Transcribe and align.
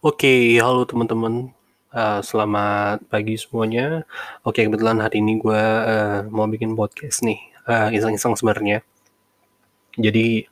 Oke, 0.00 0.56
halo 0.56 0.88
teman-teman. 0.88 1.52
Uh, 1.92 2.24
selamat 2.24 3.04
pagi 3.12 3.36
semuanya. 3.36 4.08
Oke, 4.48 4.64
kebetulan 4.64 4.96
hari 4.96 5.20
ini 5.20 5.36
gue 5.36 5.60
uh, 5.60 6.24
mau 6.32 6.48
bikin 6.48 6.72
podcast 6.72 7.20
nih, 7.20 7.36
uh, 7.68 7.92
iseng-iseng 7.92 8.32
sebenarnya. 8.32 8.80
Jadi 10.00 10.48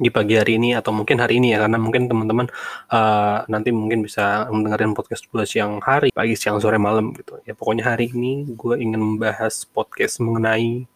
di 0.00 0.08
pagi 0.08 0.40
hari 0.40 0.56
ini 0.56 0.72
atau 0.80 0.96
mungkin 0.96 1.20
hari 1.20 1.44
ini 1.44 1.52
ya, 1.52 1.60
karena 1.68 1.76
mungkin 1.76 2.08
teman-teman 2.08 2.48
uh, 2.88 3.44
nanti 3.52 3.68
mungkin 3.68 4.00
bisa 4.00 4.48
mendengarkan 4.48 4.96
podcast 4.96 5.28
gue 5.28 5.44
siang 5.44 5.76
hari, 5.84 6.08
pagi, 6.08 6.40
siang, 6.40 6.56
sore, 6.64 6.80
malam 6.80 7.12
gitu. 7.20 7.36
Ya 7.44 7.52
pokoknya 7.52 7.84
hari 7.84 8.08
ini 8.16 8.48
gue 8.48 8.80
ingin 8.80 8.96
membahas 8.96 9.68
podcast 9.68 10.24
mengenai 10.24 10.88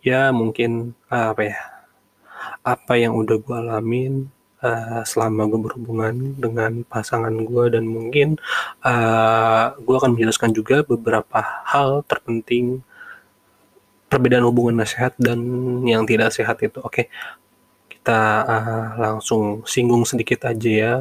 ya 0.00 0.32
mungkin 0.32 0.96
uh, 1.12 1.36
apa 1.36 1.42
ya, 1.44 1.60
apa 2.64 2.96
yang 2.96 3.12
udah 3.12 3.36
gue 3.36 3.56
alamin 3.68 4.32
uh, 4.66 5.02
selama 5.06 5.46
gue 5.46 5.60
berhubungan 5.62 6.14
dengan 6.34 6.82
pasangan 6.82 7.30
gue 7.30 7.64
dan 7.70 7.86
mungkin 7.86 8.28
uh, 8.82 8.90
eh, 8.90 9.66
gue 9.78 9.94
akan 9.94 10.18
menjelaskan 10.18 10.50
juga 10.50 10.82
beberapa 10.82 11.38
hal 11.70 12.02
terpenting 12.10 12.82
perbedaan 14.10 14.46
hubungan 14.46 14.82
sehat 14.86 15.14
dan 15.18 15.38
yang 15.86 16.02
tidak 16.06 16.30
sehat 16.34 16.58
itu. 16.62 16.78
Oke, 16.82 16.86
okay. 16.86 17.06
kita 17.90 18.20
uh, 18.46 18.86
langsung 18.98 19.66
singgung 19.66 20.06
sedikit 20.06 20.46
aja 20.46 20.70
ya. 20.70 20.92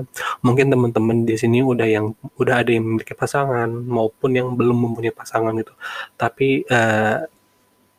Mungkin 0.42 0.74
teman-teman 0.74 1.26
di 1.26 1.38
sini 1.38 1.62
udah 1.62 1.86
yang 1.86 2.18
udah 2.38 2.66
ada 2.66 2.70
yang 2.74 2.86
memiliki 2.86 3.14
pasangan 3.14 3.70
maupun 3.70 4.34
yang 4.34 4.54
belum 4.58 4.78
mempunyai 4.90 5.14
pasangan 5.14 5.54
gitu. 5.58 5.74
Tapi 6.18 6.66
uh, 6.70 7.30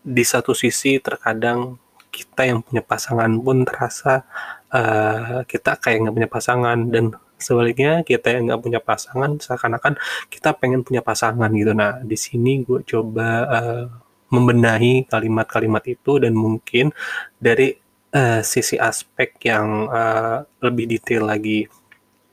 di 0.07 0.23
satu 0.23 0.55
sisi 0.55 1.03
terkadang 1.03 1.79
kita 2.17 2.49
yang 2.49 2.65
punya 2.65 2.81
pasangan 2.81 3.29
pun 3.45 3.69
terasa 3.69 4.25
uh, 4.73 5.45
kita 5.45 5.77
kayak 5.77 6.09
nggak 6.09 6.17
punya 6.17 6.31
pasangan 6.33 6.79
dan 6.89 7.05
sebaliknya 7.37 8.01
kita 8.01 8.33
yang 8.33 8.49
nggak 8.49 8.63
punya 8.65 8.81
pasangan 8.81 9.37
seakan-akan 9.37 10.01
kita 10.33 10.57
pengen 10.57 10.81
punya 10.81 11.05
pasangan 11.05 11.53
gitu. 11.53 11.77
Nah 11.77 12.01
di 12.01 12.17
sini 12.17 12.65
gue 12.65 12.81
coba 12.89 13.29
uh, 13.45 13.85
membenahi 14.33 15.05
kalimat-kalimat 15.07 15.85
itu 15.85 16.17
dan 16.19 16.33
mungkin 16.33 16.91
dari 17.37 17.77
uh, 18.17 18.41
sisi 18.41 18.81
aspek 18.81 19.37
yang 19.45 19.93
uh, 19.93 20.41
lebih 20.65 20.89
detail 20.97 21.29
lagi. 21.29 21.69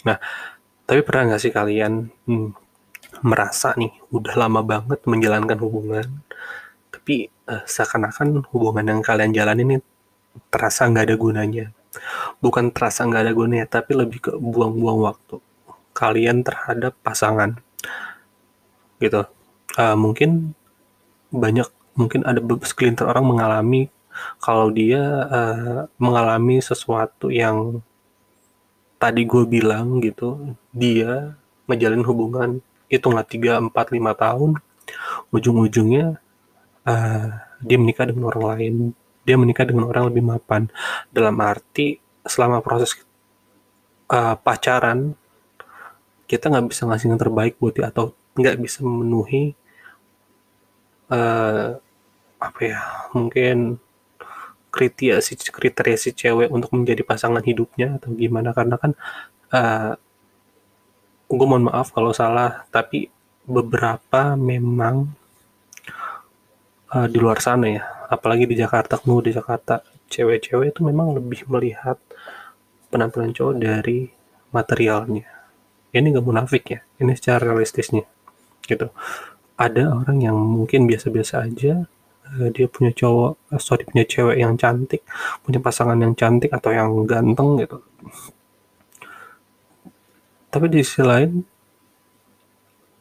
Nah 0.08 0.16
tapi 0.88 1.04
pernah 1.04 1.36
nggak 1.36 1.42
sih 1.44 1.52
kalian 1.52 2.08
hmm, 2.28 2.50
merasa 3.24 3.72
nih 3.76 3.92
udah 4.12 4.36
lama 4.36 4.62
banget 4.64 5.00
menjalankan 5.08 5.60
hubungan 5.60 6.23
tapi 7.04 7.28
uh, 7.52 7.60
seakan-akan 7.68 8.48
hubungan 8.56 8.88
yang 8.88 9.02
kalian 9.04 9.36
jalan 9.36 9.60
ini 9.60 9.76
terasa 10.48 10.88
nggak 10.88 11.12
ada 11.12 11.16
gunanya. 11.20 11.66
Bukan 12.40 12.72
terasa 12.72 13.04
nggak 13.04 13.28
ada 13.28 13.34
gunanya 13.36 13.68
tapi 13.68 13.92
lebih 13.92 14.24
ke 14.24 14.32
buang-buang 14.40 15.04
waktu 15.04 15.44
kalian 15.92 16.48
terhadap 16.48 16.96
pasangan. 17.04 17.60
Gitu. 19.04 19.20
Uh, 19.76 20.00
mungkin 20.00 20.56
banyak 21.28 21.68
mungkin 22.00 22.24
ada 22.24 22.40
segelintir 22.64 23.04
orang 23.04 23.28
mengalami 23.28 23.92
kalau 24.40 24.72
dia 24.72 25.04
uh, 25.28 25.92
mengalami 26.00 26.64
sesuatu 26.64 27.28
yang 27.36 27.84
tadi 28.96 29.28
gue 29.28 29.44
bilang 29.44 30.00
gitu 30.00 30.56
dia 30.72 31.36
ngejalin 31.68 32.08
hubungan 32.08 32.50
itu 32.88 33.04
nggak 33.04 33.28
tiga 33.28 33.60
empat 33.60 33.92
lima 33.92 34.16
tahun 34.16 34.56
ujung-ujungnya 35.36 36.24
uh, 36.88 37.28
dia 37.64 37.78
menikah 37.80 38.08
dengan 38.08 38.32
orang 38.32 38.46
lain. 38.56 38.76
Dia 39.24 39.40
menikah 39.40 39.64
dengan 39.64 39.88
orang 39.88 40.12
lebih 40.12 40.24
mapan. 40.24 40.68
Dalam 41.10 41.36
arti 41.40 42.00
selama 42.24 42.60
proses 42.64 42.96
uh, 44.12 44.36
pacaran 44.40 45.16
kita 46.28 46.48
nggak 46.50 46.72
bisa 46.72 46.88
ngasih 46.88 47.12
yang 47.12 47.20
terbaik 47.20 47.60
buat 47.60 47.76
dia 47.76 47.92
atau 47.92 48.16
nggak 48.40 48.58
bisa 48.64 48.82
memenuhi 48.82 49.54
uh, 51.12 51.78
apa 52.42 52.60
ya 52.64 52.80
mungkin 53.14 53.78
kriteria 54.74 55.22
si 55.22 55.38
kriteria 55.38 55.98
si 56.00 56.10
cewek 56.18 56.50
untuk 56.50 56.74
menjadi 56.74 57.06
pasangan 57.06 57.46
hidupnya 57.46 58.02
atau 58.02 58.10
gimana. 58.18 58.52
Karena 58.58 58.76
kan 58.82 58.92
uh, 59.54 59.94
gue 61.30 61.48
mohon 61.48 61.70
maaf 61.70 61.94
kalau 61.94 62.12
salah 62.12 62.66
tapi 62.74 63.08
beberapa 63.46 64.34
memang 64.34 65.14
uh, 66.94 67.08
di 67.10 67.18
luar 67.18 67.42
sana 67.42 67.68
ya. 67.68 67.84
Apalagi 68.08 68.46
di 68.46 68.54
Jakarta 68.54 69.02
kamu 69.02 69.26
di 69.26 69.32
Jakarta 69.34 69.82
cewek-cewek 70.08 70.78
itu 70.78 70.82
memang 70.86 71.18
lebih 71.18 71.50
melihat 71.50 71.98
penampilan 72.94 73.34
cowok 73.34 73.56
dari 73.58 74.06
materialnya. 74.54 75.26
Ini 75.94 76.10
gak 76.10 76.26
munafik 76.26 76.64
ya 76.70 76.80
ini 77.02 77.14
secara 77.18 77.54
realistisnya 77.54 78.06
gitu. 78.66 78.90
Ada 79.58 79.94
orang 79.94 80.22
yang 80.22 80.38
mungkin 80.38 80.90
biasa-biasa 80.90 81.46
aja 81.46 81.86
uh, 82.30 82.50
dia 82.50 82.66
punya 82.70 82.94
cowok 82.94 83.32
uh, 83.54 83.62
sorry 83.62 83.86
punya 83.86 84.06
cewek 84.06 84.42
yang 84.42 84.58
cantik 84.58 85.06
punya 85.46 85.62
pasangan 85.62 85.98
yang 85.98 86.14
cantik 86.18 86.50
atau 86.50 86.74
yang 86.74 87.06
ganteng 87.06 87.62
gitu. 87.62 87.78
Tapi 90.54 90.66
di 90.70 90.86
sisi 90.86 91.02
lain 91.02 91.42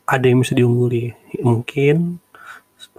ada 0.09 0.25
yang 0.25 0.45
bisa 0.45 0.53
diungguli. 0.53 1.13
Mungkin 1.41 2.21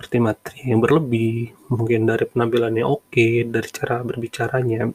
seperti 0.04 0.20
materi 0.20 0.68
yang 0.68 0.84
berlebih, 0.84 1.56
mungkin 1.72 2.04
dari 2.04 2.28
penampilannya 2.28 2.84
oke, 2.84 3.48
dari 3.48 3.70
cara 3.72 4.04
berbicaranya. 4.04 4.92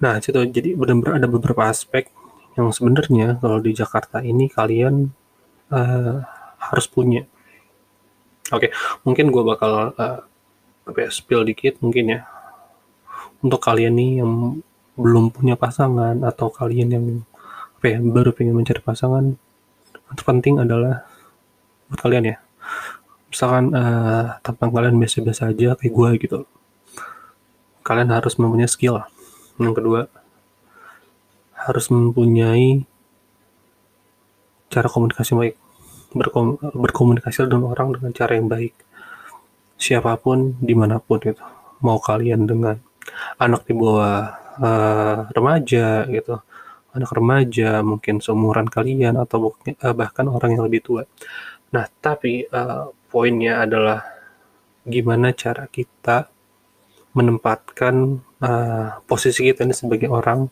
Nah, 0.00 0.16
itu 0.16 0.32
jadi 0.32 0.72
benar-benar 0.72 1.20
ada 1.20 1.28
beberapa 1.28 1.68
aspek 1.68 2.08
yang 2.56 2.72
sebenarnya 2.72 3.36
kalau 3.44 3.60
di 3.60 3.76
Jakarta 3.76 4.24
ini 4.24 4.48
kalian 4.48 5.04
uh, 5.68 6.24
harus 6.56 6.88
punya. 6.88 7.28
Oke, 8.56 8.72
mungkin 9.04 9.36
gue 9.36 9.44
bakal 9.44 9.92
uh, 9.92 10.24
spill 11.12 11.44
dikit 11.44 11.84
mungkin 11.84 12.16
ya. 12.16 12.20
Untuk 13.44 13.60
kalian 13.60 14.00
nih 14.00 14.24
yang 14.24 14.64
belum 14.96 15.28
punya 15.28 15.60
pasangan 15.60 16.24
atau 16.24 16.48
kalian 16.48 16.88
yang 16.88 17.04
apa 17.76 17.84
ya, 17.84 18.00
baru 18.00 18.32
pengen 18.32 18.56
mencari 18.56 18.80
pasangan, 18.80 19.36
yang 19.92 20.14
terpenting 20.16 20.56
adalah 20.56 21.04
buat 21.92 22.00
kalian 22.00 22.32
ya 22.32 22.47
misalkan 23.28 23.70
uh, 23.76 24.40
tampang 24.40 24.72
kalian 24.72 24.96
biasa-biasa 24.96 25.52
aja 25.52 25.76
kayak 25.76 25.92
gue 25.92 26.10
gitu. 26.24 26.38
Kalian 27.84 28.12
harus 28.12 28.36
mempunyai 28.36 28.68
skill 28.68 29.04
yang 29.58 29.74
kedua 29.74 30.06
harus 31.58 31.90
mempunyai 31.90 32.86
cara 34.72 34.88
komunikasi 34.88 35.34
baik. 35.36 35.56
Berkom 36.08 36.56
berkomunikasi 36.56 37.44
dengan 37.44 37.76
orang 37.76 37.92
dengan 37.98 38.16
cara 38.16 38.32
yang 38.38 38.48
baik. 38.48 38.72
Siapa 39.76 40.16
pun 40.16 40.56
di 40.62 40.72
mana 40.72 40.96
pun 41.02 41.20
gitu. 41.20 41.44
Mau 41.84 42.00
kalian 42.00 42.48
dengan 42.48 42.80
anak 43.36 43.68
di 43.68 43.76
bawah 43.76 44.32
uh, 44.56 45.18
remaja 45.34 46.08
gitu. 46.08 46.40
Anak 46.96 47.10
remaja 47.12 47.84
mungkin 47.84 48.24
seumuran 48.24 48.66
kalian 48.72 49.20
atau 49.20 49.52
uh, 49.52 49.94
bahkan 49.94 50.24
orang 50.32 50.56
yang 50.56 50.64
lebih 50.64 50.80
tua 50.80 51.04
nah 51.68 51.84
tapi 52.00 52.48
uh, 52.48 52.92
poinnya 53.12 53.64
adalah 53.64 54.04
gimana 54.88 55.36
cara 55.36 55.68
kita 55.68 56.28
menempatkan 57.12 58.24
uh, 58.40 59.02
posisi 59.04 59.50
kita 59.50 59.66
ini 59.66 59.74
sebagai 59.74 60.08
orang 60.08 60.48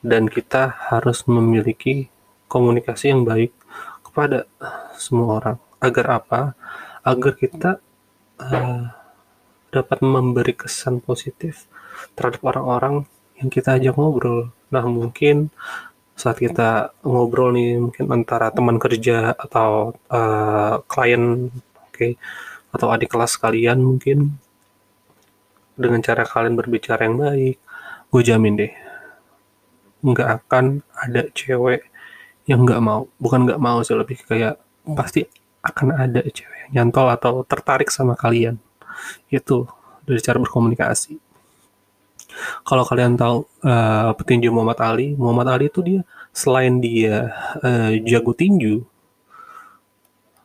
dan 0.00 0.28
kita 0.28 0.72
harus 0.92 1.28
memiliki 1.28 2.08
komunikasi 2.48 3.12
yang 3.12 3.22
baik 3.22 3.52
kepada 4.00 4.48
semua 4.96 5.38
orang. 5.38 5.56
Agar 5.80 6.06
apa? 6.20 6.40
Agar 7.04 7.32
kita 7.36 7.70
uh, 8.40 8.82
dapat 9.70 9.98
memberi 10.02 10.56
kesan 10.56 10.98
positif 10.98 11.68
terhadap 12.16 12.42
orang-orang 12.42 13.06
yang 13.38 13.48
kita 13.48 13.76
ajak 13.76 13.94
ngobrol. 13.96 14.52
Nah 14.72 14.84
mungkin 14.84 15.52
saat 16.20 16.36
kita 16.36 16.92
ngobrol 17.00 17.56
nih 17.56 17.80
mungkin 17.80 18.04
antara 18.12 18.52
teman 18.52 18.76
kerja 18.76 19.32
atau 19.32 19.96
uh, 20.12 20.84
klien 20.84 21.48
oke 21.48 21.88
okay, 21.96 22.10
atau 22.76 22.92
adik 22.92 23.08
kelas 23.08 23.40
kalian 23.40 23.80
mungkin 23.80 24.36
dengan 25.80 26.04
cara 26.04 26.28
kalian 26.28 26.54
berbicara 26.60 27.08
yang 27.08 27.16
baik 27.16 27.56
gue 28.12 28.22
jamin 28.22 28.54
deh 28.60 28.72
nggak 30.00 30.28
akan 30.44 30.80
ada 30.96 31.28
cewek 31.32 31.88
yang 32.48 32.64
nggak 32.64 32.80
mau. 32.82 33.06
Bukan 33.20 33.46
nggak 33.46 33.60
mau 33.60 33.78
sih 33.84 33.94
lebih 33.96 34.18
kayak 34.24 34.56
pasti 34.96 35.22
akan 35.60 35.92
ada 35.92 36.20
cewek 36.24 36.72
nyantol 36.72 37.12
atau 37.12 37.44
tertarik 37.44 37.92
sama 37.92 38.16
kalian. 38.16 38.56
Itu 39.28 39.68
dari 40.02 40.20
cara 40.24 40.40
berkomunikasi 40.40 41.29
kalau 42.64 42.84
kalian 42.86 43.14
tahu 43.18 43.46
uh, 43.66 44.12
petinju 44.16 44.50
Muhammad 44.50 44.80
Ali, 44.80 45.14
Muhammad 45.14 45.56
Ali 45.56 45.68
itu 45.68 45.80
dia 45.80 46.00
selain 46.30 46.78
dia 46.78 47.34
uh, 47.60 47.90
jago 48.06 48.32
tinju, 48.32 48.84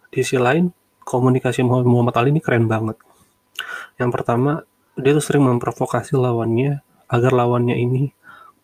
di 0.09 0.19
sisi 0.23 0.39
lain 0.39 0.71
komunikasi 1.05 1.61
Muhammad 1.63 2.15
Ali 2.17 2.33
ini 2.33 2.41
keren 2.41 2.65
banget. 2.65 2.97
Yang 3.99 4.11
pertama, 4.15 4.65
dia 4.95 5.11
tuh 5.15 5.23
sering 5.23 5.43
memprovokasi 5.45 6.15
lawannya 6.15 6.81
agar 7.11 7.31
lawannya 7.35 7.75
ini 7.77 8.15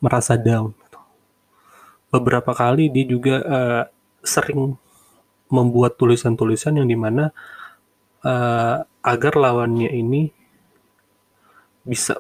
merasa 0.02 0.36
down. 0.40 0.74
beberapa 2.12 2.52
kali 2.52 2.92
dia 2.92 3.08
juga 3.08 3.40
uh, 3.40 3.84
sering 4.20 4.76
membuat 5.48 5.96
tulisan-tulisan 5.96 6.76
yang 6.76 6.88
di 6.92 7.00
mana 7.00 7.32
uh, 8.28 8.84
agar 9.00 9.34
lawannya 9.40 9.88
ini 9.96 10.28
bisa 11.88 12.20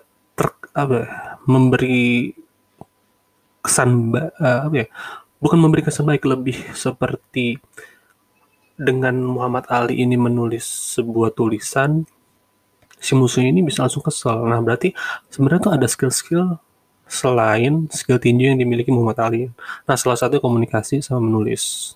apa 0.72 0.94
ya, 1.04 1.08
memberi 1.48 2.32
kesan 3.62 4.10
uh, 4.18 4.62
apa 4.68 4.76
ya 4.76 4.88
bukan 5.38 5.58
memberi 5.58 5.86
kesan 5.86 6.10
baik 6.10 6.26
lebih 6.26 6.58
seperti 6.74 7.62
dengan 8.78 9.18
Muhammad 9.22 9.70
Ali 9.70 10.02
ini 10.02 10.18
menulis 10.18 10.66
sebuah 10.98 11.38
tulisan 11.38 12.06
si 13.02 13.14
musuh 13.18 13.42
ini 13.42 13.66
bisa 13.66 13.86
langsung 13.86 14.06
kesel. 14.06 14.46
Nah 14.46 14.62
berarti 14.62 14.94
sebenarnya 15.30 15.62
tuh 15.62 15.74
ada 15.74 15.88
skill-skill 15.90 16.58
selain 17.10 17.90
skill 17.90 18.22
tinju 18.22 18.54
yang 18.54 18.58
dimiliki 18.62 18.90
Muhammad 18.94 19.18
Ali. 19.22 19.42
Nah 19.86 19.96
salah 19.98 20.18
satu 20.18 20.42
komunikasi 20.42 21.02
sama 21.02 21.22
menulis 21.22 21.94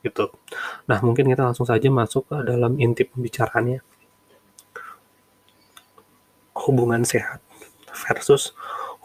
gitu. 0.00 0.32
Nah 0.88 1.00
mungkin 1.04 1.28
kita 1.28 1.44
langsung 1.44 1.68
saja 1.68 1.88
masuk 1.92 2.28
ke 2.28 2.36
dalam 2.48 2.76
inti 2.80 3.04
pembicaraannya. 3.04 3.84
Hubungan 6.56 7.04
sehat 7.04 7.40
versus 7.94 8.54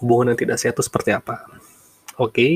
hubungan 0.02 0.34
yang 0.34 0.40
tidak 0.40 0.58
sehat 0.60 0.76
itu 0.76 0.84
seperti 0.86 1.16
apa 1.16 1.46
oke 2.18 2.34
okay. 2.34 2.52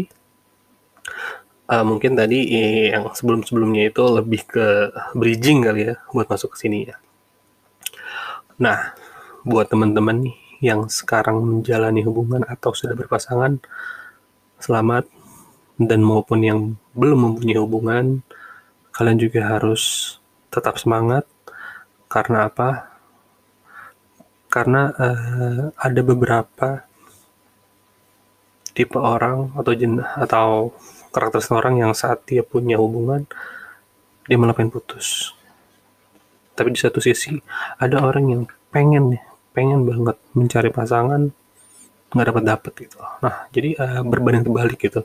uh, 1.70 1.86
mungkin 1.86 2.18
tadi 2.18 2.40
eh, 2.54 2.94
yang 2.94 3.12
sebelum-sebelumnya 3.14 3.94
itu 3.94 4.04
lebih 4.10 4.42
ke 4.50 4.94
bridging 5.14 5.66
kali 5.66 5.94
ya 5.94 5.96
buat 6.12 6.28
masuk 6.28 6.58
ke 6.58 6.58
sini 6.66 6.90
ya. 6.90 6.98
Nah, 8.60 8.92
buat 9.48 9.72
teman-teman 9.72 10.20
nih 10.20 10.36
yang 10.60 10.92
sekarang 10.92 11.40
menjalani 11.40 12.04
hubungan 12.04 12.44
atau 12.44 12.76
sudah 12.76 12.92
berpasangan, 12.92 13.64
selamat 14.60 15.08
dan 15.80 16.04
maupun 16.04 16.44
yang 16.44 16.60
belum 16.92 17.31
mempunyai 17.31 17.56
hubungan, 17.56 18.20
kalian 18.92 19.16
juga 19.16 19.48
harus 19.48 20.16
tetap 20.52 20.76
semangat 20.76 21.24
karena 22.12 22.52
apa? 22.52 22.88
Karena 24.50 24.90
uh, 24.98 25.63
ada 25.78 26.01
beberapa 26.01 26.90
tipe 28.74 28.98
orang 28.98 29.54
atau 29.54 29.72
jen 29.78 30.01
atau 30.01 30.74
karakter 31.13 31.42
seseorang 31.42 31.81
yang 31.81 31.92
saat 31.94 32.24
dia 32.25 32.46
punya 32.46 32.78
hubungan 32.78 33.25
dia 34.30 34.38
malah 34.38 34.54
pengen 34.54 34.69
putus. 34.74 35.34
Tapi 36.54 36.74
di 36.74 36.80
satu 36.80 37.01
sisi 37.01 37.34
ada 37.81 38.01
orang 38.01 38.25
yang 38.30 38.42
pengen 38.69 39.18
pengen 39.54 39.84
banget 39.84 40.18
mencari 40.38 40.69
pasangan 40.69 41.34
nggak 42.13 42.28
dapat 42.30 42.44
dapat 42.45 42.72
gitu. 42.88 42.98
Nah 43.25 43.36
jadi 43.50 43.69
uh, 43.78 44.02
berbanding 44.06 44.45
terbalik 44.45 44.80
gitu. 44.80 45.02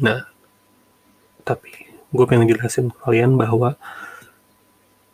Nah 0.00 0.28
tapi 1.44 1.92
gue 2.12 2.24
pengen 2.28 2.48
jelasin 2.48 2.92
kalian 3.04 3.36
bahwa 3.36 3.76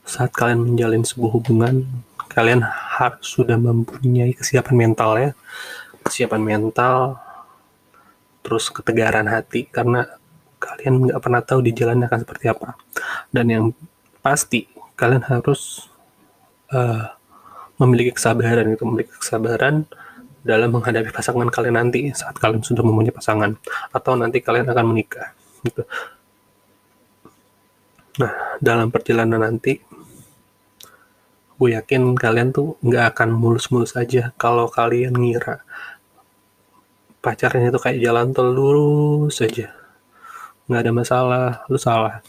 saat 0.08 0.32
kalian 0.32 0.64
menjalin 0.64 1.04
sebuah 1.04 1.36
hubungan 1.36 1.84
kalian 2.32 2.64
harus 2.64 3.28
sudah 3.28 3.60
mempunyai 3.60 4.32
kesiapan 4.32 4.74
mental 4.74 5.10
ya 5.20 5.30
kesiapan 6.00 6.40
mental 6.40 7.20
terus 8.40 8.72
ketegaran 8.72 9.28
hati 9.28 9.68
karena 9.68 10.08
kalian 10.56 11.12
nggak 11.12 11.20
pernah 11.20 11.44
tahu 11.44 11.60
di 11.60 11.76
jalannya 11.76 12.08
akan 12.08 12.20
seperti 12.24 12.46
apa 12.48 12.72
dan 13.28 13.46
yang 13.52 13.64
pasti 14.24 14.64
kalian 14.96 15.22
harus 15.28 15.92
uh, 16.72 17.12
memiliki 17.78 18.16
kesabaran 18.16 18.66
itu 18.74 18.82
memiliki 18.82 19.12
kesabaran 19.14 19.86
dalam 20.42 20.72
menghadapi 20.72 21.12
pasangan 21.12 21.46
kalian 21.52 21.76
nanti 21.76 22.08
saat 22.16 22.34
kalian 22.40 22.64
sudah 22.64 22.82
mempunyai 22.82 23.14
pasangan 23.14 23.54
atau 23.92 24.16
nanti 24.16 24.40
kalian 24.40 24.66
akan 24.66 24.84
menikah 24.88 25.36
gitu. 25.62 25.82
Nah 28.18 28.32
dalam 28.58 28.90
perjalanan 28.90 29.38
nanti 29.38 29.78
gue 31.58 31.74
yakin 31.74 32.14
kalian 32.14 32.54
tuh 32.54 32.78
nggak 32.86 33.14
akan 33.14 33.34
mulus-mulus 33.34 33.98
aja 33.98 34.30
kalau 34.38 34.70
kalian 34.70 35.12
ngira 35.12 35.66
pacarnya 37.18 37.74
itu 37.74 37.80
kayak 37.82 37.98
jalan 37.98 38.30
tol 38.30 38.54
lurus 38.54 39.42
saja 39.42 39.78
nggak 40.68 40.84
ada 40.84 40.92
masalah 40.92 41.48
lu 41.72 41.80
salah. 41.80 42.20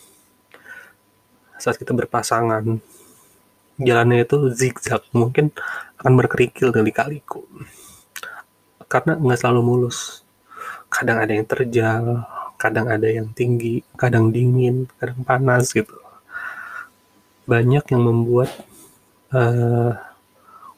Saat 1.59 1.75
kita 1.75 1.91
berpasangan 1.91 2.63
jalannya 3.75 4.23
itu 4.23 4.47
zigzag 4.55 5.03
mungkin 5.11 5.51
akan 5.99 6.13
berkerikil 6.15 6.71
kali 6.71 6.95
kaliku. 6.95 7.43
Karena 8.87 9.19
nggak 9.19 9.39
selalu 9.43 9.61
mulus. 9.61 10.23
Kadang 10.87 11.19
ada 11.19 11.35
yang 11.35 11.43
terjal 11.43 12.23
kadang 12.59 12.91
ada 12.91 13.07
yang 13.07 13.31
tinggi 13.31 13.83
kadang 13.99 14.31
dingin 14.31 14.87
kadang 14.95 15.19
panas 15.27 15.75
gitu. 15.75 15.99
Banyak 17.43 17.91
yang 17.91 18.03
membuat 18.07 18.55
uh, 19.33 19.93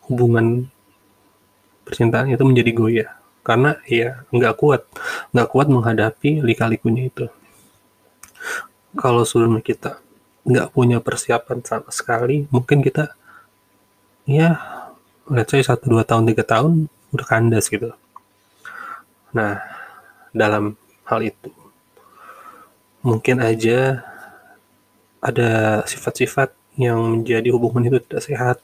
hubungan 0.08 0.68
percintaan 1.88 2.32
itu 2.32 2.44
menjadi 2.44 2.72
goyah. 2.72 3.12
Karena 3.42 3.78
ya 3.90 4.22
nggak 4.30 4.54
kuat 4.58 4.86
nggak 5.34 5.50
kuat 5.50 5.68
menghadapi 5.68 6.46
lika-likunya 6.46 7.10
itu. 7.10 7.26
Kalau 8.94 9.26
sebelumnya 9.26 9.64
kita 9.66 9.98
nggak 10.46 10.74
punya 10.74 10.98
persiapan 10.98 11.62
sama 11.62 11.90
sekali 11.94 12.50
mungkin 12.50 12.82
kita 12.82 13.14
ya 14.26 14.58
let's 15.30 15.54
say 15.54 15.62
satu 15.62 15.86
dua 15.86 16.02
tahun 16.02 16.26
tiga 16.34 16.46
tahun 16.46 16.90
udah 17.14 17.28
kandas 17.28 17.70
gitu. 17.70 17.94
Nah 19.34 19.62
dalam 20.34 20.78
hal 21.06 21.22
itu 21.26 21.50
mungkin 23.02 23.42
aja 23.42 24.06
ada 25.22 25.82
sifat-sifat 25.90 26.54
yang 26.82 27.22
menjadi 27.22 27.54
hubungan 27.54 27.86
itu 27.86 28.02
tidak 28.02 28.22
sehat 28.26 28.58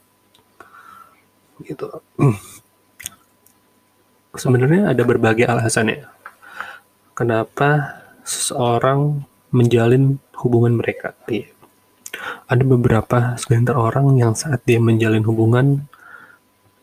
gitu 1.62 2.02
sebenarnya 4.38 4.94
ada 4.94 5.04
berbagai 5.04 5.50
alasan 5.50 5.92
ya. 5.92 6.08
Kenapa 7.18 8.02
seseorang 8.22 9.26
menjalin 9.50 10.22
hubungan 10.38 10.78
mereka? 10.78 11.18
Iya. 11.26 11.50
Ada 12.48 12.64
beberapa 12.64 13.36
segelintir 13.36 13.76
orang 13.76 14.16
yang 14.16 14.38
saat 14.38 14.64
dia 14.64 14.80
menjalin 14.80 15.26
hubungan, 15.26 15.90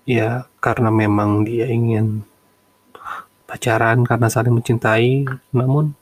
ya 0.04 0.50
karena 0.60 0.90
memang 0.90 1.46
dia 1.46 1.70
ingin 1.70 2.26
pacaran 3.48 4.02
karena 4.04 4.28
saling 4.28 4.52
mencintai, 4.52 5.24
namun 5.54 5.94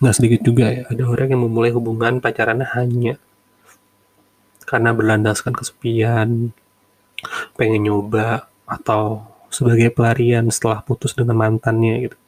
nggak 0.00 0.14
sedikit 0.16 0.40
juga 0.40 0.72
ya 0.72 0.88
ada 0.88 1.04
orang 1.04 1.36
yang 1.36 1.42
memulai 1.44 1.68
hubungan 1.68 2.16
pacarannya 2.16 2.64
hanya 2.80 3.20
karena 4.66 4.90
berlandaskan 4.92 5.54
kesepian, 5.54 6.50
pengen 7.54 7.86
nyoba 7.86 8.50
atau 8.66 9.24
sebagai 9.48 9.94
pelarian 9.94 10.50
setelah 10.50 10.82
putus 10.82 11.14
dengan 11.14 11.38
mantannya 11.38 12.10
gitu. 12.10 12.18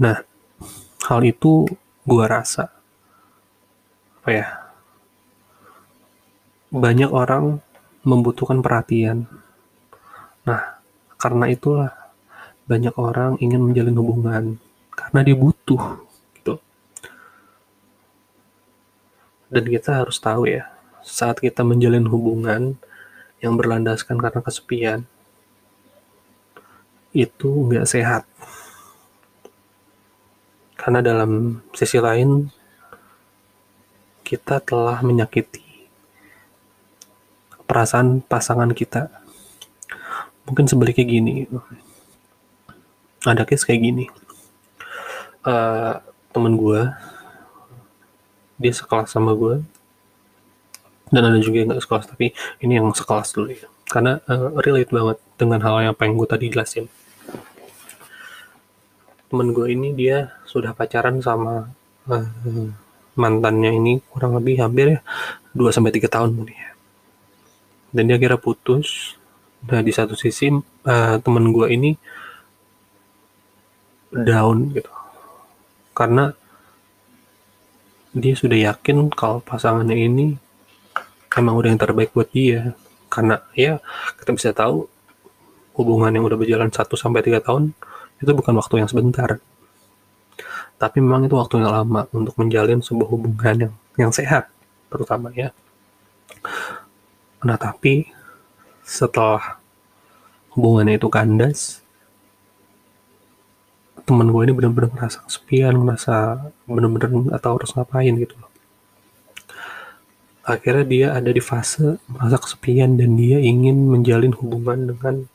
Nah, 0.00 0.24
hal 1.06 1.20
itu 1.22 1.68
gue 2.08 2.24
rasa 2.24 2.72
apa 4.18 4.30
ya? 4.32 4.48
Banyak 6.68 7.10
orang 7.12 7.60
membutuhkan 8.04 8.60
perhatian. 8.64 9.28
Nah, 10.48 10.80
karena 11.20 11.48
itulah 11.52 11.92
banyak 12.68 12.92
orang 13.00 13.40
ingin 13.40 13.64
menjalin 13.64 13.96
hubungan 13.96 14.44
karena 14.92 15.20
dia 15.24 15.36
butuh 15.36 16.04
gitu. 16.36 16.60
Dan 19.48 19.64
kita 19.64 20.04
harus 20.04 20.20
tahu 20.20 20.44
ya, 20.44 20.68
saat 21.00 21.40
kita 21.40 21.64
menjalin 21.64 22.04
hubungan 22.04 22.76
yang 23.40 23.56
berlandaskan 23.56 24.20
karena 24.20 24.40
kesepian, 24.44 25.00
itu 27.16 27.48
nggak 27.48 27.88
sehat. 27.88 28.28
Karena 30.76 31.00
dalam 31.00 31.64
sisi 31.72 31.96
lain, 31.96 32.52
kita 34.22 34.60
telah 34.60 35.00
menyakiti 35.00 35.64
perasaan 37.64 38.20
pasangan 38.20 38.72
kita. 38.76 39.08
Mungkin 40.44 40.68
sebaliknya 40.68 41.04
gini, 41.04 41.34
ada 43.24 43.44
case 43.44 43.64
kayak 43.64 43.84
gini. 43.84 44.04
Uh, 45.44 46.00
temen 46.32 46.56
gue, 46.60 46.82
dia 48.58 48.74
sekelas 48.74 49.08
sama 49.08 49.32
gue, 49.38 49.62
dan 51.08 51.22
ada 51.24 51.38
juga 51.40 51.64
yang 51.64 51.72
gak 51.72 51.82
sekelas, 51.86 52.06
tapi 52.10 52.36
ini 52.60 52.76
yang 52.76 52.90
sekelas 52.92 53.32
dulu 53.32 53.54
ya. 53.54 53.66
Karena 53.88 54.20
uh, 54.28 54.52
relate 54.60 54.92
banget 54.92 55.16
dengan 55.40 55.64
hal 55.64 55.80
yang 55.80 55.96
pengen 55.96 56.20
gue 56.20 56.28
tadi 56.28 56.52
jelasin 56.52 56.92
temen 59.28 59.52
gue 59.52 59.66
ini 59.68 59.92
dia 59.92 60.32
sudah 60.48 60.72
pacaran 60.72 61.20
sama 61.20 61.68
uh, 62.08 62.68
mantannya 63.12 63.76
ini 63.76 64.00
kurang 64.08 64.40
lebih 64.40 64.64
hampir 64.64 64.98
ya 64.98 65.00
2 65.52 65.68
sampai 65.68 65.92
tiga 65.92 66.08
tahun 66.08 66.32
mungkin 66.32 66.56
ya. 66.56 66.72
Dan 67.92 68.08
dia 68.08 68.20
kira 68.20 68.36
putus. 68.36 69.16
Nah, 69.58 69.82
di 69.82 69.90
satu 69.90 70.14
sisi 70.14 70.54
uh, 70.54 71.16
temen 71.18 71.50
gue 71.50 71.66
ini 71.72 71.90
down 74.14 74.70
gitu 74.72 74.88
karena 75.92 76.30
dia 78.12 78.34
sudah 78.36 78.56
yakin 78.56 79.12
kalau 79.12 79.44
pasangannya 79.44 79.96
ini 80.08 80.26
emang 81.36 81.54
udah 81.58 81.68
yang 81.70 81.80
terbaik 81.80 82.12
buat 82.12 82.28
dia. 82.32 82.72
Karena 83.08 83.40
ya 83.56 83.80
kita 84.20 84.30
bisa 84.36 84.50
tahu 84.52 84.88
hubungan 85.78 86.12
yang 86.12 86.24
udah 86.26 86.36
berjalan 86.36 86.68
1 86.68 86.84
sampai 86.98 87.22
3 87.24 87.40
tahun 87.40 87.72
itu 88.18 88.30
bukan 88.34 88.54
waktu 88.58 88.84
yang 88.84 88.88
sebentar. 88.90 89.38
Tapi 90.78 90.98
memang 91.02 91.26
itu 91.26 91.34
waktu 91.34 91.62
yang 91.62 91.74
lama 91.74 92.06
untuk 92.14 92.34
menjalin 92.38 92.82
sebuah 92.82 93.08
hubungan 93.10 93.54
yang 93.68 93.74
yang 93.98 94.12
sehat 94.14 94.50
terutama 94.90 95.30
ya. 95.34 95.50
Nah 97.42 97.58
tapi 97.58 98.10
setelah 98.82 99.58
hubungannya 100.54 100.98
itu 100.98 101.08
kandas 101.10 101.82
teman 104.08 104.32
gue 104.32 104.42
ini 104.48 104.52
benar-benar 104.56 104.90
ngerasa 104.96 105.28
kesepian 105.28 105.76
ngerasa 105.76 106.48
benar-benar 106.64 107.36
atau 107.36 107.60
harus 107.60 107.70
ngapain 107.76 108.16
gitu 108.16 108.34
akhirnya 110.48 110.84
dia 110.88 111.06
ada 111.12 111.28
di 111.28 111.44
fase 111.44 112.00
merasa 112.08 112.40
kesepian 112.40 112.96
dan 112.96 113.20
dia 113.20 113.36
ingin 113.36 113.92
menjalin 113.92 114.32
hubungan 114.32 114.96
dengan 114.96 115.28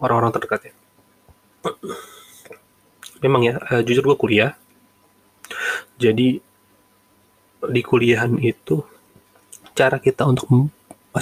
orang-orang 0.00 0.32
terdekatnya. 0.32 0.72
Memang 3.20 3.44
ya 3.44 3.60
uh, 3.60 3.84
jujur 3.84 4.02
gue 4.02 4.16
kuliah. 4.16 4.56
Jadi 6.00 6.40
di 7.62 7.82
kuliahan 7.84 8.40
itu 8.40 8.80
cara 9.76 10.00
kita 10.00 10.24
untuk 10.24 10.48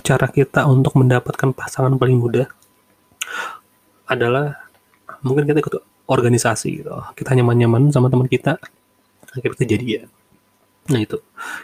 cara 0.00 0.30
kita 0.30 0.64
untuk 0.70 0.94
mendapatkan 0.94 1.50
pasangan 1.52 1.92
paling 1.98 2.16
mudah 2.16 2.46
adalah 4.06 4.70
mungkin 5.20 5.44
kita 5.44 5.58
ikut 5.60 5.89
organisasi 6.10 6.82
gitu. 6.82 6.90
Kita 7.14 7.30
nyaman-nyaman 7.38 7.94
sama 7.94 8.10
teman 8.10 8.26
kita 8.26 8.58
akhirnya 9.30 9.66
jadi 9.66 9.86
ya 9.86 10.04
nah 10.90 10.98
itu. 10.98 11.18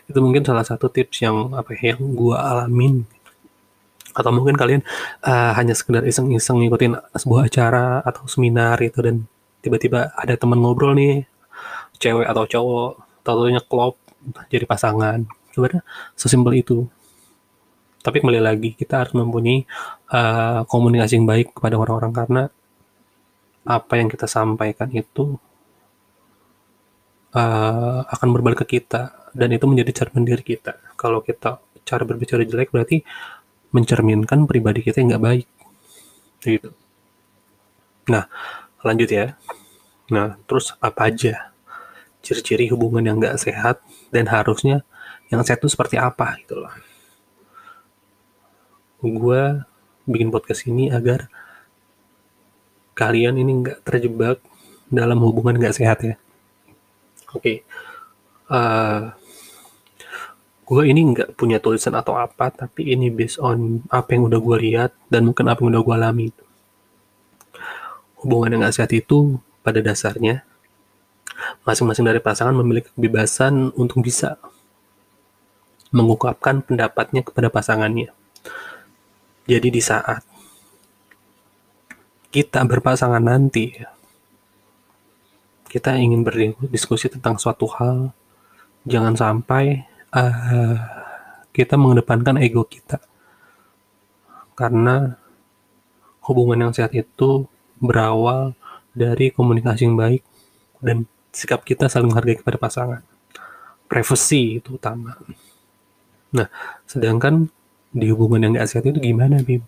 Itu 0.07 0.19
mungkin 0.23 0.47
salah 0.47 0.63
satu 0.63 0.87
tips 0.87 1.25
yang 1.27 1.51
apa 1.59 1.75
ya, 1.75 1.99
yang 1.99 2.15
gue 2.15 2.37
alamin. 2.37 3.03
Atau 4.15 4.31
mungkin 4.33 4.55
kalian 4.57 4.81
uh, 5.27 5.53
hanya 5.59 5.75
sekedar 5.77 6.07
iseng-iseng 6.07 6.63
ngikutin 6.63 6.97
sebuah 7.19 7.51
acara 7.51 8.01
atau 8.07 8.25
seminar 8.31 8.81
itu 8.81 9.03
dan 9.03 9.27
tiba-tiba 9.61 10.15
ada 10.15 10.39
teman 10.39 10.63
ngobrol 10.63 10.95
nih 10.95 11.27
cewek 11.99 12.25
atau 12.25 12.45
cowok 12.47 12.91
tahu 13.27 13.51
klop 13.67 13.99
jadi 14.49 14.65
pasangan. 14.65 15.27
Sebenarnya 15.53 15.83
sesimpel 16.15 16.63
itu. 16.63 16.87
Tapi 18.01 18.23
kembali 18.23 18.39
lagi 18.39 18.71
kita 18.79 19.03
harus 19.03 19.13
mempunyai 19.19 19.67
uh, 20.15 20.63
komunikasi 20.71 21.19
yang 21.19 21.27
baik 21.27 21.59
kepada 21.59 21.75
orang-orang 21.75 22.15
karena 22.15 22.43
apa 23.67 23.99
yang 23.99 24.07
kita 24.07 24.31
sampaikan 24.31 24.89
itu 24.95 25.37
uh, 27.35 28.01
akan 28.07 28.29
berbalik 28.31 28.63
ke 28.65 28.81
kita 28.81 29.31
dan 29.35 29.53
itu 29.53 29.67
menjadi 29.69 30.03
cermin 30.03 30.25
diri 30.25 30.41
kita. 30.41 30.79
Kalau 30.95 31.21
kita 31.21 31.61
cara 31.87 32.03
berbicara 32.07 32.43
jelek 32.47 32.73
berarti 32.73 33.03
mencerminkan 33.75 34.49
pribadi 34.49 34.81
kita 34.81 35.03
yang 35.03 35.19
nggak 35.19 35.27
baik, 35.27 35.47
gitu. 36.41 36.71
Nah, 38.09 38.31
lanjut 38.87 39.11
ya. 39.11 39.35
Nah, 40.15 40.39
terus 40.47 40.73
apa 40.79 41.11
aja 41.11 41.51
ciri-ciri 42.23 42.71
hubungan 42.71 43.03
yang 43.03 43.17
nggak 43.19 43.39
sehat 43.39 43.83
dan 44.11 44.31
harusnya 44.31 44.87
yang 45.31 45.43
sehat 45.43 45.63
itu 45.63 45.71
seperti 45.75 45.99
apa 45.99 46.39
gitu 46.43 46.63
loh. 46.63 46.75
Gue 49.03 49.63
bikin 50.07 50.31
podcast 50.31 50.67
ini 50.71 50.91
agar 50.91 51.27
kalian 52.97 53.37
ini 53.37 53.61
nggak 53.61 53.85
terjebak 53.85 54.41
dalam 54.89 55.21
hubungan 55.21 55.61
nggak 55.61 55.77
sehat 55.77 55.99
ya. 56.01 56.15
Oke, 57.37 57.37
okay. 57.37 57.57
uh, 58.49 58.57
eh, 58.57 59.01
gue 60.65 60.83
ini 60.89 61.01
nggak 61.13 61.37
punya 61.37 61.61
tulisan 61.61 61.93
atau 61.93 62.17
apa, 62.17 62.49
tapi 62.49 62.97
ini 62.97 63.13
based 63.13 63.37
on 63.37 63.85
apa 63.93 64.17
yang 64.17 64.33
udah 64.33 64.41
gue 64.41 64.57
lihat 64.65 64.91
dan 65.13 65.29
mungkin 65.29 65.45
apa 65.53 65.61
yang 65.61 65.77
udah 65.77 65.83
gue 65.85 65.95
alami. 65.95 66.27
Hubungan 68.25 68.57
yang 68.57 68.61
nggak 68.65 68.75
sehat 68.81 68.91
itu 68.97 69.37
pada 69.61 69.85
dasarnya 69.85 70.47
masing-masing 71.69 72.07
dari 72.09 72.23
pasangan 72.23 72.57
memiliki 72.57 72.89
kebebasan 72.97 73.75
untuk 73.77 74.01
bisa 74.01 74.41
mengungkapkan 75.93 76.65
pendapatnya 76.65 77.21
kepada 77.21 77.53
pasangannya. 77.53 78.11
Jadi 79.47 79.69
di 79.69 79.83
saat 79.85 80.25
kita 82.37 82.69
berpasangan 82.69 83.25
nanti, 83.25 83.73
kita 85.73 85.97
ingin 85.97 86.21
berdiskusi 86.21 87.09
tentang 87.09 87.41
suatu 87.41 87.65
hal, 87.65 88.13
jangan 88.85 89.17
sampai 89.17 89.89
uh, 90.13 90.77
kita 91.57 91.81
mengedepankan 91.81 92.37
ego 92.45 92.69
kita. 92.69 93.01
Karena 94.53 95.17
hubungan 96.29 96.69
yang 96.69 96.73
sehat 96.77 96.93
itu 96.93 97.49
berawal 97.81 98.53
dari 98.93 99.33
komunikasi 99.33 99.89
yang 99.89 99.97
baik 99.97 100.21
dan 100.85 101.09
sikap 101.33 101.65
kita 101.65 101.89
saling 101.89 102.13
menghargai 102.13 102.37
kepada 102.37 102.61
pasangan. 102.61 103.01
Privacy 103.89 104.61
itu 104.61 104.77
utama. 104.77 105.17
Nah, 106.37 106.53
sedangkan 106.85 107.49
di 107.97 108.13
hubungan 108.13 108.45
yang 108.45 108.53
gak 108.61 108.69
sehat 108.69 108.85
itu 108.93 109.01
gimana, 109.01 109.41
Bim? 109.41 109.65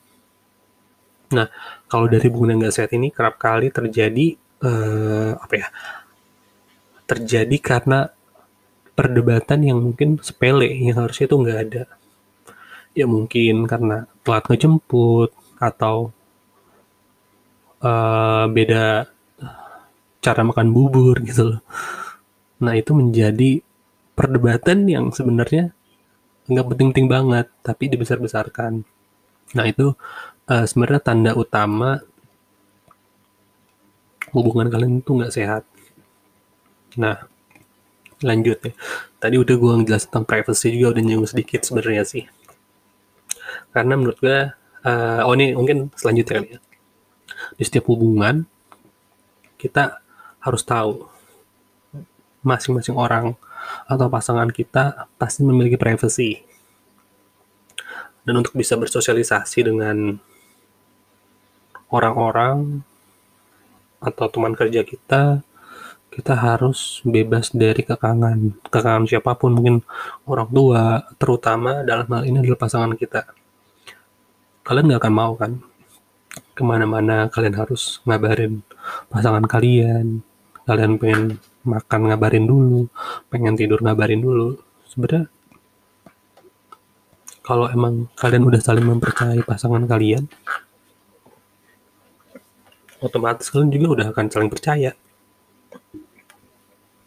Nah, 1.29 1.47
kalau 1.91 2.09
dari 2.09 2.25
hubungan 2.29 2.57
yang 2.57 2.69
gak 2.69 2.77
sehat 2.77 2.93
ini 2.97 3.13
kerap 3.13 3.37
kali 3.37 3.69
terjadi 3.69 4.37
uh, 4.65 5.37
apa 5.37 5.55
ya? 5.57 5.69
Terjadi 7.09 7.57
karena 7.61 8.09
perdebatan 8.99 9.63
yang 9.63 9.79
mungkin 9.79 10.19
sepele 10.19 10.67
yang 10.67 10.99
harusnya 10.99 11.31
itu 11.31 11.37
nggak 11.39 11.61
ada. 11.71 11.85
Ya 12.99 13.07
mungkin 13.07 13.71
karena 13.71 14.11
telat 14.27 14.45
ngejemput 14.51 15.31
atau 15.63 16.11
uh, 17.79 18.45
beda 18.51 19.07
cara 20.19 20.43
makan 20.43 20.75
bubur 20.75 21.23
gitu 21.23 21.55
loh. 21.55 21.61
Nah 22.59 22.75
itu 22.75 22.91
menjadi 22.91 23.63
perdebatan 24.19 24.91
yang 24.91 25.15
sebenarnya 25.15 25.71
nggak 26.51 26.67
penting-penting 26.75 27.07
banget, 27.07 27.47
tapi 27.63 27.87
dibesar-besarkan. 27.87 28.83
Nah 29.55 29.65
itu 29.69 29.95
uh, 30.49 30.65
sebenarnya 30.65 31.01
tanda 31.05 31.33
utama 31.37 32.03
hubungan 34.33 34.69
kalian 34.69 35.01
itu 35.01 35.11
nggak 35.13 35.33
sehat. 35.33 35.63
Nah, 37.01 37.29
lanjut 38.21 38.59
ya. 38.61 38.73
Tadi 39.21 39.37
udah 39.41 39.55
gue 39.57 39.73
ngejelasin 39.83 40.09
tentang 40.11 40.27
privacy 40.29 40.75
juga 40.75 40.97
udah 40.97 41.03
nyinggung 41.05 41.31
sedikit 41.31 41.65
sebenarnya 41.65 42.05
sih. 42.05 42.25
Karena 43.73 43.95
menurut 43.97 44.19
gue, 44.21 44.53
uh, 44.85 45.21
oh 45.25 45.33
ini 45.37 45.57
mungkin 45.57 45.89
selanjutnya 45.97 46.35
kali 46.41 46.49
ya. 46.57 46.61
Di 47.57 47.63
setiap 47.65 47.89
hubungan, 47.89 48.45
kita 49.57 50.01
harus 50.43 50.63
tahu 50.65 51.09
masing-masing 52.45 52.95
orang 52.95 53.35
atau 53.85 54.07
pasangan 54.09 54.49
kita 54.49 55.11
pasti 55.19 55.45
memiliki 55.45 55.77
privacy 55.77 56.41
dan 58.23 58.39
untuk 58.39 58.55
bisa 58.55 58.79
bersosialisasi 58.79 59.67
dengan 59.67 60.21
orang-orang 61.89 62.85
atau 63.99 64.27
teman 64.31 64.55
kerja 64.55 64.87
kita 64.87 65.43
kita 66.09 66.35
harus 66.35 66.99
bebas 67.07 67.55
dari 67.55 67.85
kekangan 67.87 68.59
kekangan 68.67 69.07
siapa 69.07 69.39
pun 69.39 69.55
mungkin 69.55 69.87
orang 70.27 70.49
tua 70.51 70.83
terutama 71.15 71.87
dalam 71.87 72.11
hal 72.11 72.23
ini 72.27 72.43
adalah 72.43 72.59
pasangan 72.59 72.93
kita. 72.99 73.23
Kalian 74.67 74.85
nggak 74.91 75.03
akan 75.05 75.15
mau 75.15 75.33
kan? 75.39 75.63
Ke 76.59 76.63
mana-mana 76.67 77.31
kalian 77.31 77.55
harus 77.55 78.03
ngabarin 78.03 78.67
pasangan 79.07 79.45
kalian. 79.47 80.21
Kalian 80.67 80.99
pengen 80.99 81.39
makan 81.63 82.01
ngabarin 82.11 82.45
dulu 82.49 82.91
pengen 83.31 83.55
tidur 83.55 83.79
ngabarin 83.85 84.19
dulu. 84.19 84.59
Sebenarnya 84.91 85.31
kalau 87.47 87.71
emang 87.73 88.13
kalian 88.19 88.45
udah 88.45 88.61
saling 88.61 88.85
mempercayai 88.85 89.41
pasangan 89.41 89.89
kalian, 89.89 90.29
otomatis 92.99 93.51
kalian 93.51 93.71
juga 93.71 93.87
udah 94.01 94.07
akan 94.11 94.27
saling 94.31 94.51
percaya 94.51 94.93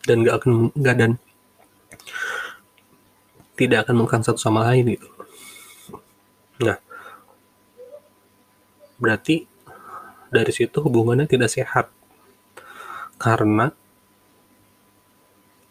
dan 0.07 0.25
gak 0.25 0.41
akan 0.41 0.71
nggak 0.73 0.95
dan 0.97 1.11
tidak 3.59 3.85
akan 3.85 3.95
mengkan 4.01 4.25
satu 4.25 4.41
sama 4.41 4.65
lain 4.65 4.97
gitu. 4.97 5.05
Nah, 6.65 6.81
berarti 8.97 9.45
dari 10.33 10.49
situ 10.49 10.81
hubungannya 10.81 11.29
tidak 11.29 11.51
sehat 11.51 11.93
karena 13.21 13.69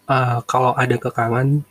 uh, 0.06 0.38
kalau 0.46 0.76
ada 0.78 0.94
kekangan 0.94 1.66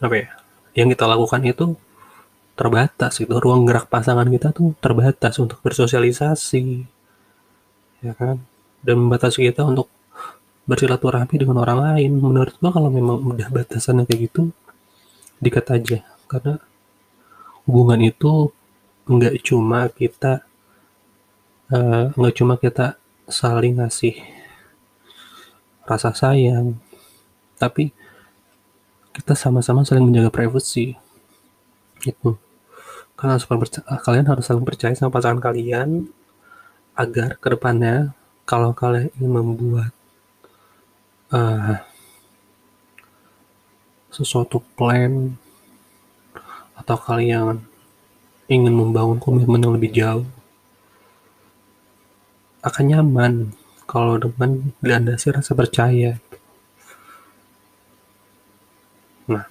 apa 0.00 0.14
ya 0.16 0.28
yang 0.76 0.88
kita 0.92 1.04
lakukan 1.08 1.40
itu 1.44 1.76
terbatas 2.60 3.16
itu 3.24 3.32
ruang 3.40 3.64
gerak 3.64 3.88
pasangan 3.88 4.28
kita 4.28 4.52
tuh 4.52 4.76
terbatas 4.84 5.40
untuk 5.40 5.64
bersosialisasi 5.64 6.84
ya 8.04 8.12
kan? 8.12 8.44
Dan 8.84 9.08
membatasi 9.08 9.48
kita 9.48 9.64
untuk 9.64 9.88
bersilaturahmi 10.68 11.40
dengan 11.40 11.64
orang 11.64 11.80
lain. 11.80 12.20
Menurut 12.20 12.52
gua 12.60 12.72
kalau 12.76 12.92
memang 12.92 13.24
udah 13.24 13.48
batasannya 13.48 14.04
kayak 14.04 14.20
gitu 14.28 14.52
dikat 15.40 15.66
aja. 15.72 15.98
Karena 16.28 16.60
hubungan 17.64 18.00
itu 18.04 18.52
nggak 19.08 19.40
cuma 19.40 19.88
kita 19.88 20.44
uh, 21.72 22.12
nggak 22.14 22.34
cuma 22.36 22.54
kita 22.60 23.00
saling 23.26 23.80
ngasih 23.80 24.14
rasa 25.86 26.14
sayang 26.14 26.78
tapi 27.58 27.90
kita 29.10 29.34
sama-sama 29.34 29.82
saling 29.82 30.06
menjaga 30.06 30.30
privasi 30.30 30.94
itu 32.06 32.30
kalian 33.20 33.36
harus, 33.36 33.46
kalian 34.00 34.26
harus 34.32 34.44
saling 34.48 34.64
percaya 34.64 34.96
sama 34.96 35.12
pasangan 35.12 35.44
kalian 35.44 36.08
agar 36.96 37.36
ke 37.36 37.48
depannya 37.52 38.16
kalau 38.48 38.72
kalian 38.72 39.12
ingin 39.20 39.32
membuat 39.36 39.92
uh, 41.28 41.84
sesuatu 44.08 44.64
plan 44.72 45.36
atau 46.80 46.96
kalian 46.96 47.60
ingin 48.48 48.72
membangun 48.72 49.20
komitmen 49.20 49.60
yang 49.60 49.76
lebih 49.76 49.92
jauh 49.92 50.26
akan 52.64 52.84
nyaman 52.88 53.32
kalau 53.84 54.16
dengan 54.16 54.72
dilandasi 54.80 55.32
rasa 55.32 55.52
percaya. 55.52 56.16
Nah 59.28 59.44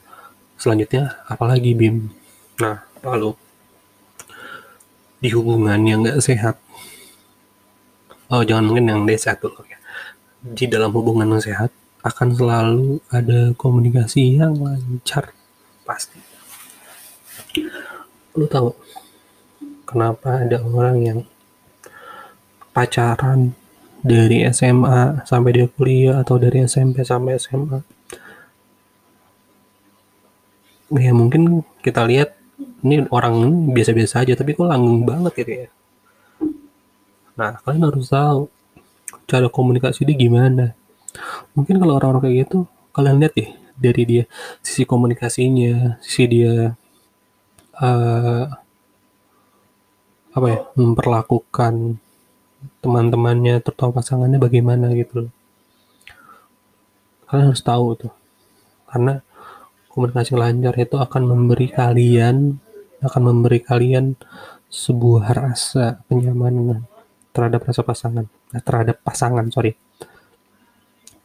selanjutnya 0.58 1.22
apalagi 1.30 1.78
Bim? 1.78 2.10
Nah 2.58 2.82
lalu 3.06 3.38
di 5.20 5.30
hubungan 5.32 5.80
yang 5.84 6.04
gak 6.04 6.24
sehat. 6.24 6.56
Oh 8.30 8.44
jangan 8.46 8.72
mungkin 8.72 8.86
yang 8.88 9.00
dia 9.04 9.18
sehat 9.18 9.42
dulu 9.42 9.66
ya 9.66 9.80
di 10.40 10.66
dalam 10.72 10.96
hubungan 10.96 11.36
yang 11.36 11.44
sehat 11.44 11.72
akan 12.00 12.32
selalu 12.32 13.04
ada 13.12 13.52
komunikasi 13.60 14.40
yang 14.40 14.56
lancar 14.56 15.36
pasti. 15.84 16.20
Lu 18.40 18.48
tahu 18.48 18.72
kenapa 19.84 20.48
ada 20.48 20.64
orang 20.64 20.98
yang 21.04 21.20
pacaran 22.72 23.52
dari 24.00 24.48
SMA 24.48 25.28
sampai 25.28 25.52
dia 25.52 25.68
kuliah 25.68 26.24
atau 26.24 26.40
dari 26.40 26.64
SMP 26.64 27.04
sampai 27.04 27.36
SMA 27.36 27.84
ya 30.96 31.12
mungkin 31.12 31.68
kita 31.84 32.08
lihat 32.08 32.39
ini 32.86 33.06
orang 33.12 33.36
biasa-biasa 33.76 34.24
aja 34.24 34.34
tapi 34.40 34.56
kok 34.56 34.68
langgeng 34.68 35.04
banget 35.04 35.34
gitu 35.44 35.52
ya 35.66 35.68
nah 37.40 37.56
kalian 37.64 37.88
harus 37.88 38.12
tahu 38.12 38.52
cara 39.30 39.48
komunikasi 39.48 40.10
dia 40.10 40.18
gimana. 40.18 40.74
Mungkin 41.54 41.78
kalau 41.78 42.02
orang-orang 42.02 42.30
kayak 42.30 42.38
gitu 42.50 42.58
kalian 42.90 43.22
lihat 43.22 43.34
ya 43.38 43.48
dari 43.80 44.04
dia 44.04 44.24
sisi 44.66 44.84
komunikasinya 44.84 46.02
sisi 46.04 46.26
dia 46.26 46.74
uh, 47.80 48.46
apa 50.34 50.48
ya 50.50 50.60
memperlakukan 50.76 52.02
teman-temannya 52.84 53.64
terutama 53.64 54.04
pasangannya 54.04 54.36
bagaimana 54.36 54.92
gitu 54.98 55.32
kalian 57.30 57.54
harus 57.54 57.64
tahu 57.64 57.96
tuh 57.96 58.14
karena 58.90 59.24
komunikasi 59.88 60.36
lancar 60.36 60.76
itu 60.76 61.00
akan 61.00 61.24
memberi 61.24 61.72
kalian 61.72 62.60
akan 63.00 63.22
memberi 63.32 63.64
kalian 63.64 64.16
sebuah 64.70 65.34
rasa 65.34 66.06
kenyamanan 66.06 66.86
terhadap 67.34 67.66
rasa 67.66 67.82
pasangan. 67.82 68.26
Nah, 68.28 68.62
terhadap 68.62 69.02
pasangan 69.02 69.46
sorry. 69.50 69.74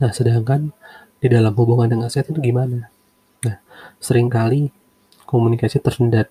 Nah 0.00 0.10
sedangkan 0.10 0.74
di 1.20 1.28
dalam 1.30 1.54
hubungan 1.56 1.88
dengan 1.88 2.08
sehat 2.10 2.30
itu 2.32 2.40
gimana? 2.40 2.90
Nah 3.44 3.56
sering 4.00 4.28
kali 4.28 4.68
komunikasi 5.24 5.80
tersendat 5.80 6.28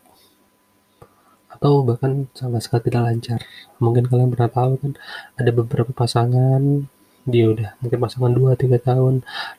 atau 1.49 1.86
bahkan 1.86 2.27
sama 2.36 2.60
sekali 2.60 2.91
tidak 2.91 3.08
lancar. 3.08 3.39
Mungkin 3.79 4.10
kalian 4.10 4.29
pernah 4.34 4.51
tahu 4.51 4.71
kan 4.79 4.91
ada 5.39 5.51
beberapa 5.53 5.91
pasangan 5.95 6.89
dia 7.23 7.47
udah 7.47 7.79
mungkin 7.79 8.03
pasangan 8.03 8.36
2-3 8.36 8.84
tahun 8.84 9.13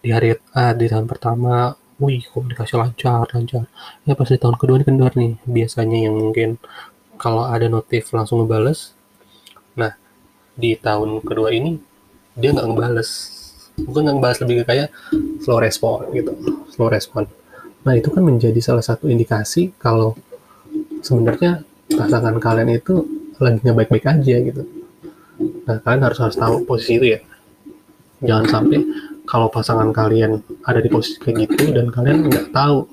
di 0.04 0.12
hari 0.12 0.36
uh, 0.36 0.74
di 0.76 0.84
tahun 0.84 1.08
pertama 1.08 1.72
wih 2.02 2.22
komunikasi 2.30 2.74
lancar 2.74 3.26
lancar. 3.30 3.64
Ya 4.06 4.12
pas 4.18 4.28
di 4.28 4.38
tahun 4.38 4.56
kedua 4.58 4.82
ini 4.82 4.84
kendor 4.86 5.12
nih 5.14 5.32
biasanya 5.46 5.98
yang 6.10 6.14
mungkin 6.18 6.58
kalau 7.18 7.46
ada 7.46 7.70
notif 7.70 8.10
langsung 8.10 8.42
ngebales. 8.42 8.94
Nah 9.78 9.94
di 10.54 10.74
tahun 10.78 11.22
kedua 11.22 11.54
ini 11.54 11.78
dia 12.34 12.50
nggak 12.54 12.66
ngebales. 12.66 13.10
Bukan 13.78 14.00
nggak 14.06 14.14
ngebales 14.18 14.38
lebih 14.42 14.54
kayak 14.66 14.88
slow 15.42 15.58
respon 15.62 16.10
gitu 16.14 16.32
slow 16.74 16.90
respon. 16.90 17.30
Nah 17.86 17.94
itu 17.94 18.08
kan 18.10 18.22
menjadi 18.24 18.58
salah 18.58 18.82
satu 18.82 19.06
indikasi 19.06 19.70
kalau 19.78 20.18
sebenarnya 21.04 21.62
pasangan 21.94 22.40
kalian 22.40 22.80
itu 22.80 23.06
lagi 23.38 23.60
nggak 23.62 23.76
baik-baik 23.86 24.06
aja 24.08 24.36
gitu. 24.40 24.62
Nah 25.66 25.78
kalian 25.84 26.02
harus 26.10 26.18
harus 26.18 26.36
tahu 26.38 26.66
posisi 26.66 26.98
itu 26.98 27.06
ya. 27.14 27.20
Jangan 28.24 28.46
sampai 28.50 28.80
kalau 29.24 29.48
pasangan 29.48 29.88
kalian 29.90 30.44
ada 30.64 30.80
di 30.80 30.88
posisi 30.92 31.16
kayak 31.20 31.48
gitu 31.48 31.72
dan 31.72 31.88
kalian 31.88 32.28
nggak 32.28 32.52
tahu. 32.52 32.84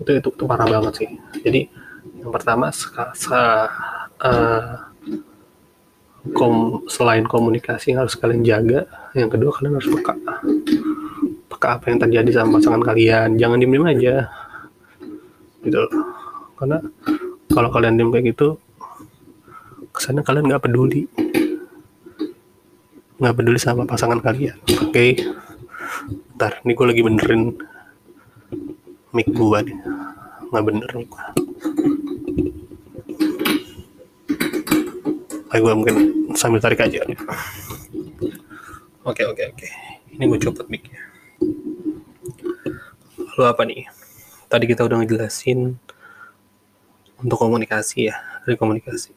Itu, 0.00 0.10
itu 0.16 0.28
itu 0.32 0.44
parah 0.46 0.66
banget 0.66 1.04
sih. 1.04 1.10
Jadi 1.44 1.60
yang 2.22 2.30
pertama 2.32 2.72
se, 2.72 2.88
uh, 3.30 4.76
kom, 6.32 6.84
selain 6.86 7.26
komunikasi 7.26 7.92
yang 7.92 8.06
harus 8.06 8.16
kalian 8.16 8.46
jaga 8.46 8.86
yang 9.16 9.28
kedua 9.28 9.50
kalian 9.52 9.76
harus 9.76 9.90
peka. 9.90 10.14
Peka 11.50 11.68
apa 11.76 11.84
yang 11.90 11.98
terjadi 12.00 12.30
sama 12.40 12.58
pasangan 12.58 12.82
kalian. 12.84 13.36
Jangan 13.36 13.58
diem 13.58 13.72
diem 13.74 13.86
aja. 13.90 14.14
Gitu 15.60 15.84
karena 16.60 16.76
kalau 17.48 17.72
kalian 17.72 17.96
diem 17.96 18.12
kayak 18.12 18.36
gitu 18.36 18.60
kesannya 19.96 20.20
kalian 20.20 20.44
nggak 20.44 20.60
peduli 20.68 21.08
nggak 23.20 23.34
peduli 23.36 23.60
sama 23.60 23.84
pasangan 23.84 24.18
kalian. 24.18 24.56
Oke. 24.64 24.90
Okay? 24.90 25.10
ntar 26.40 26.64
nih 26.64 26.72
gue 26.72 26.86
lagi 26.88 27.02
benerin 27.04 27.42
mic 29.12 29.28
gue 29.28 29.58
nih. 29.68 29.76
Nggak 30.50 30.64
bener 30.64 30.90
nih 30.96 31.06
gue 31.06 31.24
Ayo 35.50 35.60
gue 35.66 35.74
mungkin 35.76 35.96
sambil 36.32 36.64
tarik 36.64 36.80
aja. 36.80 37.04
Oke 39.04 39.22
oke 39.28 39.42
oke. 39.52 39.68
Ini 40.16 40.24
gue 40.24 40.40
copot 40.40 40.66
micnya 40.72 41.10
lalu 43.40 43.48
apa 43.48 43.62
nih? 43.64 43.88
Tadi 44.52 44.64
kita 44.68 44.84
udah 44.84 45.00
ngejelasin 45.00 45.80
untuk 47.24 47.38
komunikasi 47.40 48.12
ya 48.12 48.20
dari 48.44 48.60
komunikasi. 48.60 49.16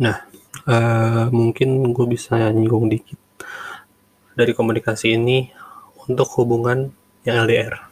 Nah 0.00 0.24
uh, 0.70 1.26
mungkin 1.34 1.82
gue 1.90 2.06
bisa 2.06 2.38
nyinggung 2.54 2.86
dikit 2.86 3.18
dari 4.38 4.54
komunikasi 4.54 5.18
ini 5.18 5.50
untuk 6.06 6.30
hubungan 6.38 6.94
yang 7.26 7.44
LDR. 7.44 7.90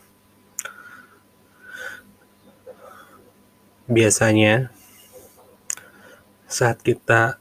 Biasanya 3.88 4.70
saat 6.48 6.80
kita 6.84 7.40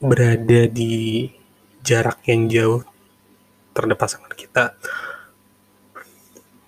berada 0.00 0.60
di 0.70 1.26
jarak 1.82 2.22
yang 2.26 2.50
jauh 2.50 2.82
terhadap 3.74 3.98
pasangan 3.98 4.32
kita, 4.34 4.74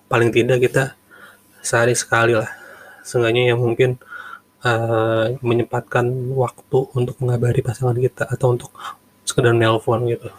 paling 0.07 0.31
tidak 0.31 0.63
kita 0.63 0.85
sehari 1.63 1.95
sekali 1.95 2.39
lah, 2.39 2.51
seenggaknya 3.03 3.55
yang 3.55 3.61
mungkin 3.63 3.99
uh, 4.63 5.35
menyempatkan 5.43 6.07
waktu 6.35 6.79
untuk 6.95 7.19
mengabari 7.23 7.61
pasangan 7.61 7.99
kita 7.99 8.27
atau 8.31 8.55
untuk 8.55 8.71
sekedar 9.27 9.55
nelpon 9.55 10.07
gitu. 10.11 10.31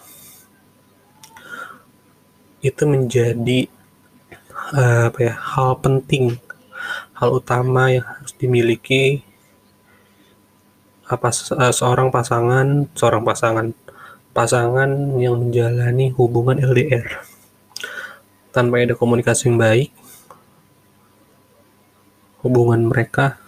Itu 2.63 2.83
menjadi 2.87 3.67
uh, 4.75 5.11
apa 5.11 5.19
ya 5.19 5.33
hal 5.35 5.79
penting 5.83 6.39
hal 7.15 7.29
utama 7.39 7.91
yang 7.91 8.03
harus 8.03 8.33
dimiliki 8.35 9.23
apa 11.03 11.29
uh, 11.29 11.73
seorang 11.75 12.09
pasangan 12.09 12.87
seorang 12.95 13.23
pasangan 13.27 13.67
pasangan 14.33 14.89
yang 15.21 15.37
menjalani 15.37 16.09
hubungan 16.15 16.57
LDR 16.57 17.21
tanpa 18.55 18.81
ada 18.81 18.95
komunikasi 18.97 19.51
yang 19.51 19.59
baik 19.61 19.91
hubungan 22.41 22.87
mereka 22.87 23.42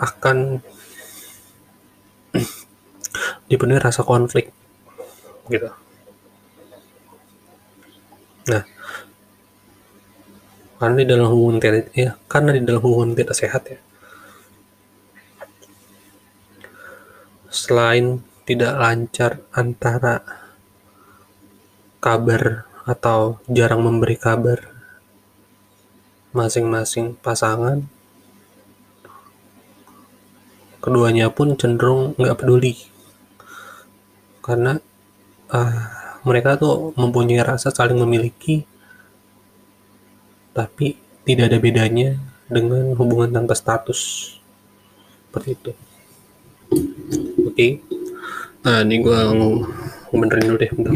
akan 0.00 0.64
dipenuhi 3.50 3.76
rasa 3.76 4.00
konflik 4.00 4.48
gitu. 5.52 5.68
Nah 8.48 8.64
karena 10.80 10.96
di 10.96 11.06
dalam 11.06 11.28
hubungan 11.28 11.60
tidak 11.60 11.92
ya 11.92 12.16
karena 12.24 12.56
di 12.56 12.64
dalam 12.64 12.80
hubungan 12.80 13.12
tidak 13.12 13.36
sehat 13.36 13.62
ya. 13.68 13.78
Selain 17.52 18.24
tidak 18.48 18.72
lancar 18.80 19.44
antara 19.52 20.22
kabar 22.00 22.64
atau 22.88 23.42
jarang 23.50 23.84
memberi 23.84 24.16
kabar 24.16 24.72
masing-masing 26.32 27.18
pasangan 27.18 27.84
keduanya 30.80 31.28
pun 31.30 31.54
cenderung 31.54 32.16
nggak 32.16 32.40
peduli. 32.40 32.74
Karena 34.40 34.80
uh, 35.52 35.80
mereka 36.24 36.56
tuh 36.56 36.96
mempunyai 36.96 37.44
rasa 37.44 37.70
saling 37.70 37.96
memiliki 38.00 38.64
tapi 40.50 40.98
tidak 41.22 41.52
ada 41.54 41.58
bedanya 41.62 42.18
dengan 42.50 42.96
hubungan 42.98 43.30
tanpa 43.30 43.54
status. 43.54 44.34
Seperti 45.30 45.50
itu. 45.54 45.72
Oke. 47.46 47.54
Okay. 47.54 47.70
nah 48.60 48.84
ini 48.84 49.00
gue 49.00 49.18
benerin 50.12 50.52
dulu 50.52 50.56
deh 50.60 50.70
bentar 50.76 50.92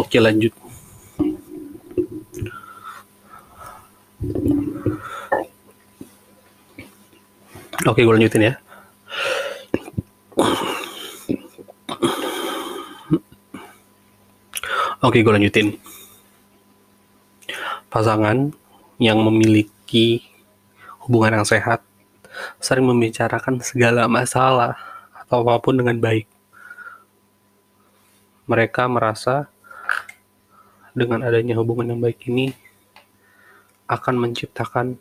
Oke 0.00 0.16
lanjut. 0.16 0.56
Oke 7.84 8.00
gue 8.00 8.14
lanjutin 8.16 8.48
ya. 8.48 8.54
Oke 15.04 15.20
gue 15.20 15.32
lanjutin. 15.36 15.76
Pasangan 17.92 18.56
yang 18.96 19.20
memiliki 19.20 20.24
hubungan 21.04 21.40
yang 21.40 21.44
sehat 21.44 21.84
sering 22.56 22.88
membicarakan 22.88 23.60
segala 23.60 24.08
masalah 24.08 24.80
atau 25.12 25.44
apa 25.44 25.60
pun 25.60 25.76
dengan 25.76 26.00
baik. 26.00 26.24
Mereka 28.48 28.88
merasa 28.88 29.52
dengan 31.00 31.24
adanya 31.24 31.56
hubungan 31.56 31.96
yang 31.96 32.00
baik 32.04 32.28
ini 32.28 32.52
akan 33.88 34.20
menciptakan 34.20 35.00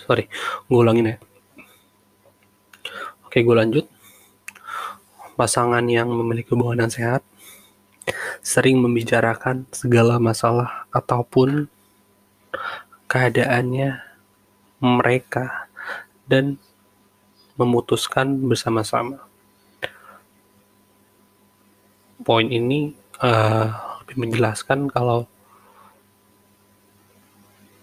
sorry 0.00 0.24
gue 0.66 0.78
ulangin 0.80 1.12
ya. 1.12 1.16
Oke 3.28 3.44
gue 3.44 3.56
lanjut. 3.56 3.84
Pasangan 5.36 5.84
yang 5.84 6.08
memiliki 6.08 6.52
hubungan 6.56 6.88
yang 6.88 6.92
sehat 6.92 7.22
sering 8.42 8.80
membicarakan 8.82 9.68
segala 9.70 10.18
masalah 10.18 10.84
ataupun 10.90 11.70
keadaannya 13.06 14.11
mereka 14.82 15.70
dan 16.26 16.58
memutuskan 17.54 18.42
bersama-sama. 18.42 19.22
Poin 22.26 22.50
ini 22.50 22.90
uh, 23.22 23.70
lebih 24.02 24.26
menjelaskan 24.26 24.90
kalau 24.90 25.30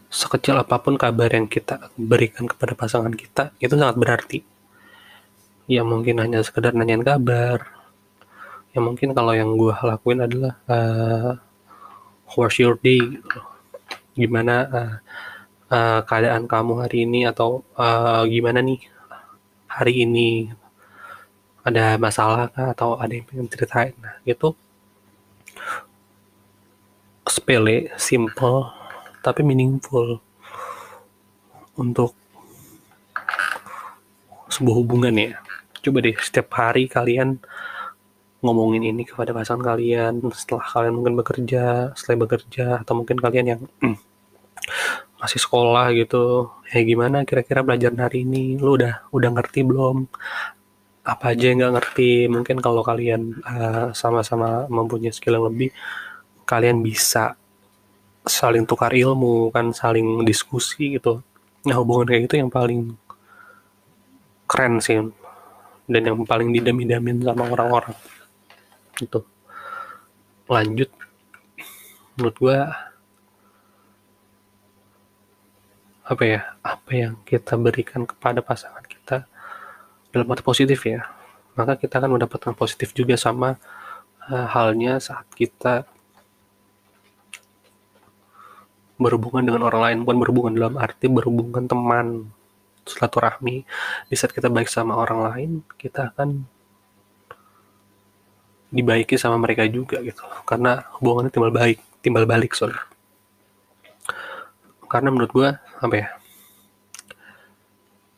sekecil 0.09 0.57
apa 0.57 0.81
pun 0.81 0.97
kabar 0.99 1.29
yang 1.29 1.45
kita 1.45 1.93
berikan 1.95 2.49
kepada 2.49 2.73
pasangan 2.75 3.13
kita 3.15 3.55
itu 3.63 3.73
sangat 3.79 3.95
berarti. 3.95 4.39
Ya 5.69 5.85
mungkin 5.85 6.19
hanya 6.19 6.43
sekedar 6.43 6.75
nanyain 6.75 7.05
kabar. 7.05 7.63
Ya 8.75 8.83
mungkin 8.83 9.15
kalau 9.15 9.31
yang 9.37 9.55
gue 9.55 9.71
lakuin 9.71 10.25
adalah 10.25 10.59
uh, 10.67 11.37
how's 12.27 12.57
your 12.59 12.75
day. 12.81 12.99
Gimana 14.17 14.55
uh, 14.67 14.93
uh, 15.69 16.01
keadaan 16.05 16.45
kamu 16.49 16.73
hari 16.85 17.05
ini 17.05 17.25
atau 17.29 17.65
uh, 17.77 18.25
gimana 18.25 18.59
nih 18.61 18.81
hari 19.69 20.03
ini? 20.05 20.29
Ada 21.63 21.99
masalah 22.01 22.49
kah 22.49 22.73
atau 22.73 22.97
ada 22.97 23.13
yang 23.13 23.25
pengen 23.27 23.47
ceritain? 23.51 23.93
Nah 24.01 24.17
itu 24.25 24.55
sepele 27.29 27.93
simple 28.01 28.73
tapi 29.21 29.45
meaningful 29.45 30.17
untuk 31.77 32.17
sebuah 34.49 34.75
hubungan 34.81 35.13
ya. 35.13 35.37
Coba 35.79 36.03
deh 36.03 36.17
setiap 36.19 36.49
hari 36.57 36.89
kalian 36.89 37.39
ngomongin 38.39 38.95
ini 38.95 39.03
kepada 39.03 39.35
pasangan 39.35 39.75
kalian 39.75 40.23
setelah 40.31 40.63
kalian 40.63 40.95
mungkin 40.95 41.15
bekerja 41.19 41.91
setelah 41.91 42.23
bekerja 42.23 42.65
atau 42.79 42.93
mungkin 42.95 43.19
kalian 43.19 43.47
yang 43.55 43.61
masih 45.19 45.39
sekolah 45.43 45.91
gitu. 45.99 46.49
Ya 46.71 46.79
gimana 46.81 47.27
kira-kira 47.27 47.61
belajar 47.61 47.91
hari 47.99 48.23
ini? 48.23 48.55
Lu 48.57 48.79
udah 48.79 49.05
udah 49.11 49.29
ngerti 49.35 49.59
belum? 49.67 50.07
Apa 51.03 51.35
aja 51.35 51.51
yang 51.51 51.59
nggak 51.59 51.73
ngerti? 51.75 52.11
Mungkin 52.31 52.57
kalau 52.63 52.81
kalian 52.81 53.43
uh, 53.43 53.91
sama-sama 53.91 54.65
mempunyai 54.71 55.11
skill 55.11 55.37
yang 55.37 55.47
lebih 55.51 55.69
kalian 56.47 56.79
bisa 56.81 57.35
saling 58.25 58.63
tukar 58.63 58.91
ilmu 58.95 59.51
kan 59.51 59.75
saling 59.75 60.23
diskusi 60.23 60.95
gitu. 60.97 61.19
Nah 61.67 61.75
hubungan 61.77 62.07
kayak 62.07 62.31
gitu 62.31 62.35
yang 62.39 62.51
paling 62.51 62.95
keren 64.47 64.79
sih. 64.79 65.03
Dan 65.89 66.01
yang 66.05 66.17
paling 66.23 66.53
didam-idamin 66.55 67.25
sama 67.25 67.49
orang-orang. 67.49 67.97
Itu 69.01 69.25
lanjut. 70.47 70.89
Menurut 72.15 72.35
gue 72.37 72.57
apa 76.09 76.23
ya 76.25 76.41
apa 76.65 76.91
yang 76.91 77.13
kita 77.21 77.53
berikan 77.53 78.01
kepada 78.01 78.41
pasangan 78.41 78.81
kita 78.81 79.29
dalam 80.09 80.25
arti 80.33 80.41
positif 80.41 80.81
ya. 80.81 81.05
Maka 81.53 81.77
kita 81.77 82.01
akan 82.01 82.17
mendapatkan 82.17 82.53
positif 82.57 82.97
juga 82.97 83.13
sama 83.13 83.61
uh, 84.25 84.47
halnya 84.49 84.97
saat 84.97 85.29
kita 85.37 85.85
berhubungan 88.97 89.45
dengan 89.45 89.69
orang 89.69 89.81
lain. 89.85 89.97
Bukan 90.01 90.17
berhubungan 90.17 90.53
dalam 90.57 90.75
arti 90.81 91.05
berhubungan 91.05 91.69
teman 91.69 92.33
silaturahmi. 92.89 93.69
Di 94.09 94.15
saat 94.17 94.33
kita 94.33 94.49
baik 94.49 94.65
sama 94.65 94.97
orang 94.97 95.19
lain 95.29 95.51
kita 95.77 96.09
akan 96.09 96.41
dibaiki 98.73 99.13
sama 99.13 99.37
mereka 99.37 99.61
juga 99.69 100.01
gitu. 100.01 100.25
Karena 100.49 100.89
hubungannya 100.97 101.29
timbal 101.29 101.53
baik 101.53 101.77
timbal 102.01 102.25
balik 102.25 102.57
soalnya 102.57 102.81
karena 104.89 105.13
menurut 105.13 105.31
gue 105.31 105.49
apa 105.55 105.95
ya 105.95 106.09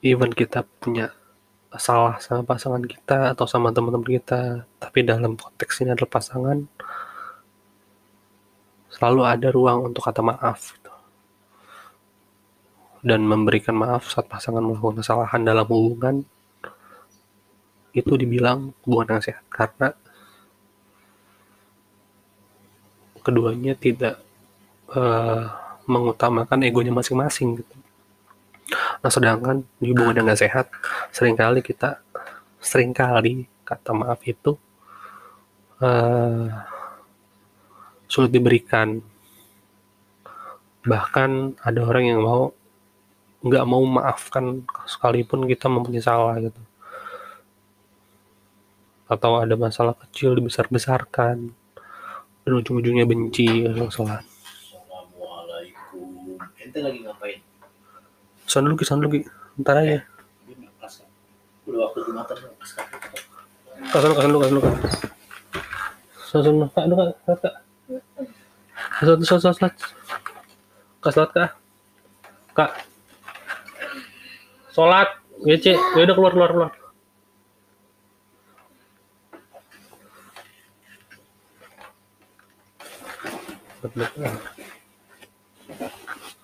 even 0.01 0.31
kita 0.31 0.63
punya 0.79 1.12
salah 1.75 2.19
sama 2.19 2.43
pasangan 2.43 2.84
kita 2.84 3.31
atau 3.36 3.45
sama 3.47 3.71
teman-teman 3.71 4.07
kita 4.07 4.67
tapi 4.79 5.03
dalam 5.07 5.36
konteks 5.36 5.84
ini 5.84 5.95
adalah 5.95 6.12
pasangan 6.12 6.57
selalu 8.91 9.21
ada 9.23 9.47
ruang 9.55 9.88
untuk 9.88 10.03
kata 10.03 10.19
maaf 10.19 10.75
gitu. 10.75 10.93
dan 13.07 13.23
memberikan 13.23 13.75
maaf 13.75 14.12
saat 14.12 14.27
pasangan 14.27 14.60
melakukan 14.60 14.99
kesalahan 14.99 15.47
dalam 15.47 15.63
hubungan 15.63 16.27
itu 17.95 18.15
dibilang 18.19 18.75
hubungan 18.84 19.19
yang 19.19 19.23
sehat 19.23 19.45
karena 19.47 19.95
keduanya 23.23 23.77
tidak 23.77 24.19
uh, 24.91 25.61
mengutamakan 25.85 26.61
egonya 26.65 26.93
masing-masing 26.93 27.61
gitu. 27.61 27.75
Nah 29.01 29.11
sedangkan 29.11 29.65
di 29.81 29.91
hubungan 29.91 30.21
yang 30.21 30.25
gak 30.31 30.41
sehat, 30.45 30.65
sering 31.11 31.35
kali 31.35 31.59
kita, 31.59 31.99
sering 32.61 32.93
kali 32.93 33.49
kata 33.65 33.91
maaf 33.95 34.21
itu 34.23 34.55
uh, 35.81 36.47
sulit 38.05 38.31
diberikan. 38.31 39.01
Bahkan 40.81 41.61
ada 41.61 41.79
orang 41.85 42.05
yang 42.09 42.21
mau 42.25 42.51
nggak 43.41 43.65
mau 43.65 43.81
maafkan 43.81 44.61
sekalipun 44.85 45.49
kita 45.49 45.65
mempunyai 45.65 46.01
salah 46.01 46.37
gitu. 46.37 46.61
Atau 49.09 49.41
ada 49.41 49.57
masalah 49.57 49.97
kecil 49.97 50.37
dibesar-besarkan 50.37 51.51
dan 52.41 52.51
ujung-ujungnya 52.51 53.05
benci 53.05 53.65
kalau 53.69 53.89
Ente 56.71 56.88
lagi 56.88 57.03
ngapain? 57.03 57.43
Sound 58.47 58.71
dulu, 58.71 58.79
sound 58.88 59.03
dulu, 59.03 59.27
ntar 59.60 59.84
aja. 59.84 60.07
Udah 61.67 61.91
waktu 61.91 61.99
motor 62.15 62.39
nggak 62.39 62.55
pas 62.55 62.71
kan? 62.79 62.88
Kasan, 63.91 64.15
kasan 64.15 64.31
dulu, 64.31 64.39
kasan 64.39 64.55
dulu, 64.55 64.63
kak. 64.63 64.75
Dulu, 66.31 66.63
kak, 66.71 67.39
kak. 67.43 67.55
Sound, 69.03 69.19
sound, 69.27 69.43
sound, 69.43 69.55
sound. 69.60 69.75
Kak, 71.03 71.51
kak. 72.55 72.71
Sholat. 74.71 75.12
GC. 75.43 75.75
Ya 75.75 76.07
udah 76.07 76.15
keluar, 76.15 76.31
keluar, 76.31 76.51
keluar. 76.55 76.71
Betul. 83.84 84.07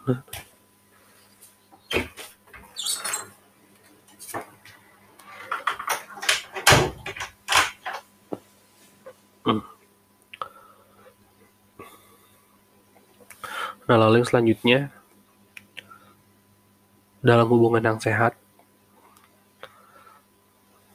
Nah, 0.07 0.15
lalu 13.95 14.19
yang 14.23 14.27
selanjutnya 14.27 14.79
dalam 17.19 17.47
hubungan 17.51 17.83
yang 17.83 17.99
sehat 17.99 18.35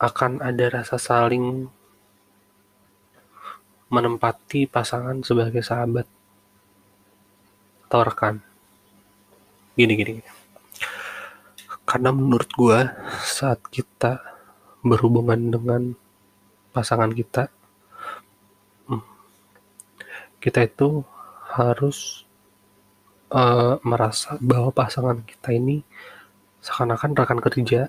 akan 0.00 0.40
ada 0.40 0.80
rasa 0.80 0.96
saling 0.96 1.68
menempati 3.92 4.64
pasangan 4.64 5.20
sebagai 5.20 5.60
sahabat 5.60 6.08
atau 7.88 8.00
rekan. 8.08 8.51
Gini 9.72 9.92
gini. 9.96 10.12
Karena 11.88 12.12
menurut 12.12 12.48
gua 12.52 12.92
saat 13.24 13.60
kita 13.72 14.20
berhubungan 14.82 15.38
dengan 15.38 15.82
pasangan 16.74 17.12
kita 17.12 17.52
hmm, 18.88 19.04
kita 20.42 20.66
itu 20.66 21.06
harus 21.52 22.24
uh, 23.30 23.76
merasa 23.84 24.40
bahwa 24.40 24.72
pasangan 24.72 25.20
kita 25.22 25.52
ini 25.54 25.84
seakan-akan 26.64 27.12
rekan 27.14 27.40
kerja 27.44 27.80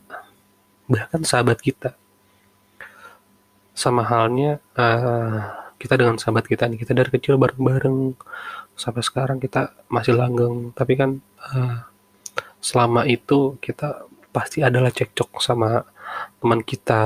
bahkan 0.86 1.24
sahabat 1.24 1.64
kita 1.64 1.96
sama 3.74 4.06
halnya 4.06 4.60
uh, 4.78 5.63
kita 5.84 6.00
dengan 6.00 6.16
sahabat 6.16 6.48
kita 6.48 6.72
nih 6.72 6.80
kita 6.80 6.96
dari 6.96 7.12
kecil 7.12 7.36
bareng-bareng. 7.36 8.16
Sampai 8.80 9.04
sekarang 9.04 9.44
kita 9.44 9.76
masih 9.92 10.16
langgeng. 10.16 10.72
Tapi 10.72 10.94
kan 10.96 11.20
uh, 11.52 11.84
selama 12.64 13.04
itu 13.04 13.60
kita 13.60 14.08
pasti 14.32 14.64
adalah 14.64 14.96
cekcok 14.96 15.44
sama 15.44 15.84
teman 16.40 16.64
kita. 16.64 17.04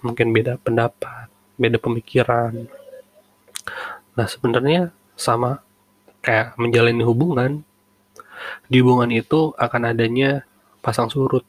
Mungkin 0.00 0.32
beda 0.32 0.56
pendapat 0.56 1.28
beda 1.60 1.76
pemikiran. 1.76 2.72
Nah 4.16 4.26
sebenarnya 4.28 4.96
sama 5.12 5.60
kayak 6.24 6.56
menjalani 6.56 7.04
hubungan 7.04 7.52
di 8.72 8.80
hubungan 8.80 9.12
itu 9.12 9.52
akan 9.60 9.92
adanya 9.92 10.48
pasang 10.80 11.12
surut. 11.12 11.44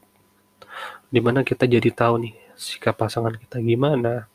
Di 1.07 1.23
mana 1.23 1.47
kita 1.47 1.63
jadi 1.63 1.87
tahu 1.95 2.27
nih 2.27 2.35
sikap 2.59 2.99
pasangan 2.99 3.37
kita 3.37 3.63
gimana 3.63 4.27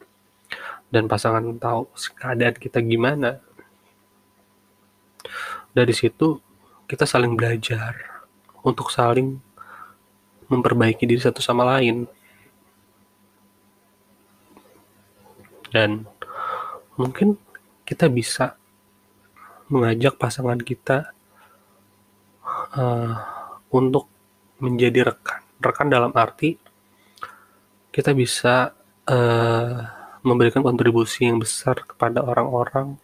dan 0.93 1.09
pasangan 1.09 1.41
tahu 1.57 1.89
keadaan 2.21 2.53
kita 2.61 2.85
gimana. 2.85 3.41
Dari 5.73 5.97
situ 5.97 6.37
kita 6.85 7.09
saling 7.09 7.33
belajar 7.33 7.97
untuk 8.61 8.93
saling 8.93 9.41
memperbaiki 10.53 11.09
diri 11.09 11.25
satu 11.25 11.41
sama 11.41 11.65
lain. 11.65 12.05
Dan 15.73 16.05
mungkin 17.01 17.41
kita 17.89 18.13
bisa 18.13 18.61
mengajak 19.73 20.21
pasangan 20.21 20.61
kita 20.61 21.17
uh, 22.77 23.17
untuk 23.73 24.13
menjadi 24.61 25.09
rekan. 25.09 25.41
Rekan 25.57 25.89
dalam 25.89 26.13
arti 26.13 26.61
kita 27.89 28.13
bisa 28.13 28.77
uh, 29.09 30.02
memberikan 30.23 30.63
kontribusi 30.63 31.27
yang 31.27 31.43
besar 31.43 31.83
kepada 31.83 32.23
orang-orang 32.23 32.95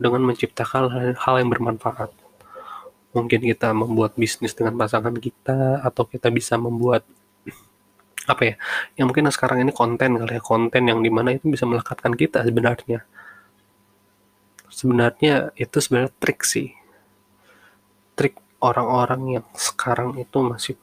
dengan 0.00 0.24
menciptakan 0.24 0.88
hal-hal 0.88 1.34
yang 1.36 1.50
bermanfaat. 1.50 2.08
Mungkin 3.10 3.42
kita 3.42 3.74
membuat 3.74 4.14
bisnis 4.14 4.54
dengan 4.54 4.78
pasangan 4.78 5.12
kita 5.12 5.82
atau 5.82 6.06
kita 6.06 6.30
bisa 6.30 6.54
membuat 6.56 7.02
apa 8.32 8.42
ya 8.42 8.54
yang 8.94 9.10
mungkin 9.10 9.26
sekarang 9.28 9.66
ini 9.66 9.74
konten 9.74 10.14
kali 10.14 10.38
ya 10.38 10.42
konten 10.42 10.82
yang 10.86 11.02
di 11.02 11.10
mana 11.10 11.34
itu 11.34 11.50
bisa 11.50 11.66
melekatkan 11.66 12.14
kita 12.14 12.46
sebenarnya. 12.46 13.02
Sebenarnya 14.70 15.50
itu 15.58 15.76
sebenarnya 15.82 16.14
trik 16.22 16.46
sih. 16.46 16.70
Trik 18.14 18.38
orang-orang 18.62 19.42
yang 19.42 19.46
sekarang 19.58 20.14
itu 20.16 20.38
masih 20.40 20.78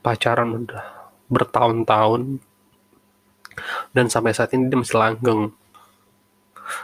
pacaran 0.00 0.66
udah 0.66 1.12
bertahun-tahun 1.28 2.40
dan 3.92 4.06
sampai 4.12 4.32
saat 4.36 4.52
ini 4.52 4.68
dia 4.68 4.78
masih 4.78 4.96
langgeng. 4.98 5.52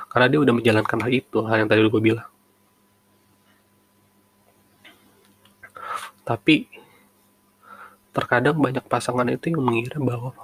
Karena 0.09 0.27
dia 0.31 0.41
udah 0.41 0.55
menjalankan 0.55 0.99
hal 1.05 1.11
itu 1.13 1.39
hal 1.45 1.65
yang 1.65 1.69
tadi 1.71 1.81
gue 1.83 2.03
bilang. 2.03 2.29
Tapi 6.23 6.71
terkadang 8.15 8.57
banyak 8.61 8.85
pasangan 8.87 9.27
itu 9.27 9.51
yang 9.51 9.65
mengira 9.65 9.99
bahwa 9.99 10.37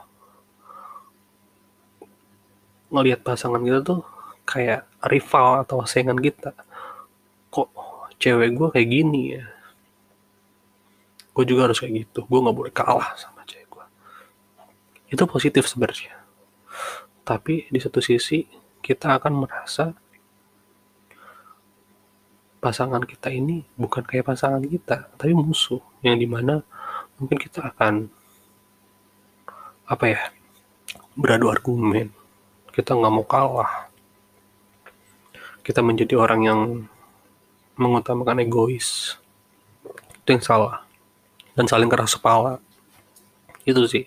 ngelihat 2.88 3.20
pasangan 3.22 3.60
kita 3.60 3.84
tuh 3.84 4.00
kayak 4.48 4.88
rival 5.06 5.62
atau 5.62 5.84
saingan 5.86 6.18
kita. 6.18 6.50
Kok 7.52 7.68
cewek 8.18 8.50
gue 8.58 8.68
kayak 8.74 8.88
gini 8.90 9.22
ya? 9.38 9.44
Gue 11.30 11.44
juga 11.46 11.70
harus 11.70 11.78
kayak 11.78 12.08
gitu. 12.08 12.26
Gue 12.26 12.42
nggak 12.42 12.56
boleh 12.56 12.72
kalah 12.74 13.14
sama 13.14 13.46
cewek 13.46 13.70
gue 13.70 13.86
itu 15.08 15.24
positif 15.24 15.64
sebenarnya 15.64 16.17
tapi 17.28 17.68
di 17.68 17.76
satu 17.76 18.00
sisi 18.00 18.48
kita 18.80 19.20
akan 19.20 19.44
merasa 19.44 19.92
pasangan 22.64 23.04
kita 23.04 23.28
ini 23.28 23.68
bukan 23.76 24.00
kayak 24.00 24.32
pasangan 24.32 24.64
kita 24.64 25.12
tapi 25.20 25.36
musuh 25.36 25.84
yang 26.00 26.16
di 26.16 26.24
mana 26.24 26.64
mungkin 27.20 27.36
kita 27.36 27.68
akan 27.68 28.08
apa 29.88 30.04
ya 30.08 30.20
beradu 31.18 31.50
argumen. 31.50 32.14
Kita 32.70 32.94
nggak 32.94 33.12
mau 33.12 33.26
kalah. 33.26 33.90
Kita 35.66 35.82
menjadi 35.82 36.14
orang 36.14 36.40
yang 36.46 36.60
mengutamakan 37.74 38.46
egois. 38.46 39.18
Itu 40.22 40.38
yang 40.38 40.44
salah. 40.46 40.86
Dan 41.58 41.66
saling 41.66 41.90
keras 41.90 42.14
kepala. 42.14 42.62
Itu 43.66 43.82
sih. 43.90 44.06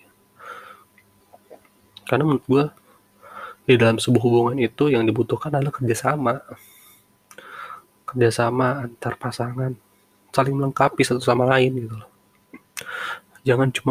Karena 2.08 2.24
menurut 2.24 2.46
gue 2.48 2.64
di 3.66 3.76
dalam 3.78 3.98
sebuah 3.98 4.24
hubungan 4.24 4.58
itu 4.62 4.94
yang 4.94 5.04
dibutuhkan 5.06 5.54
adalah 5.54 5.74
kerjasama. 5.74 6.42
Kerjasama 8.06 8.86
antar 8.86 9.16
pasangan 9.18 9.72
saling 10.32 10.56
melengkapi 10.56 11.04
satu 11.04 11.20
sama 11.20 11.44
lain 11.48 11.76
gitu 11.76 11.96
loh. 11.98 12.10
Jangan 13.42 13.74
cuma 13.74 13.90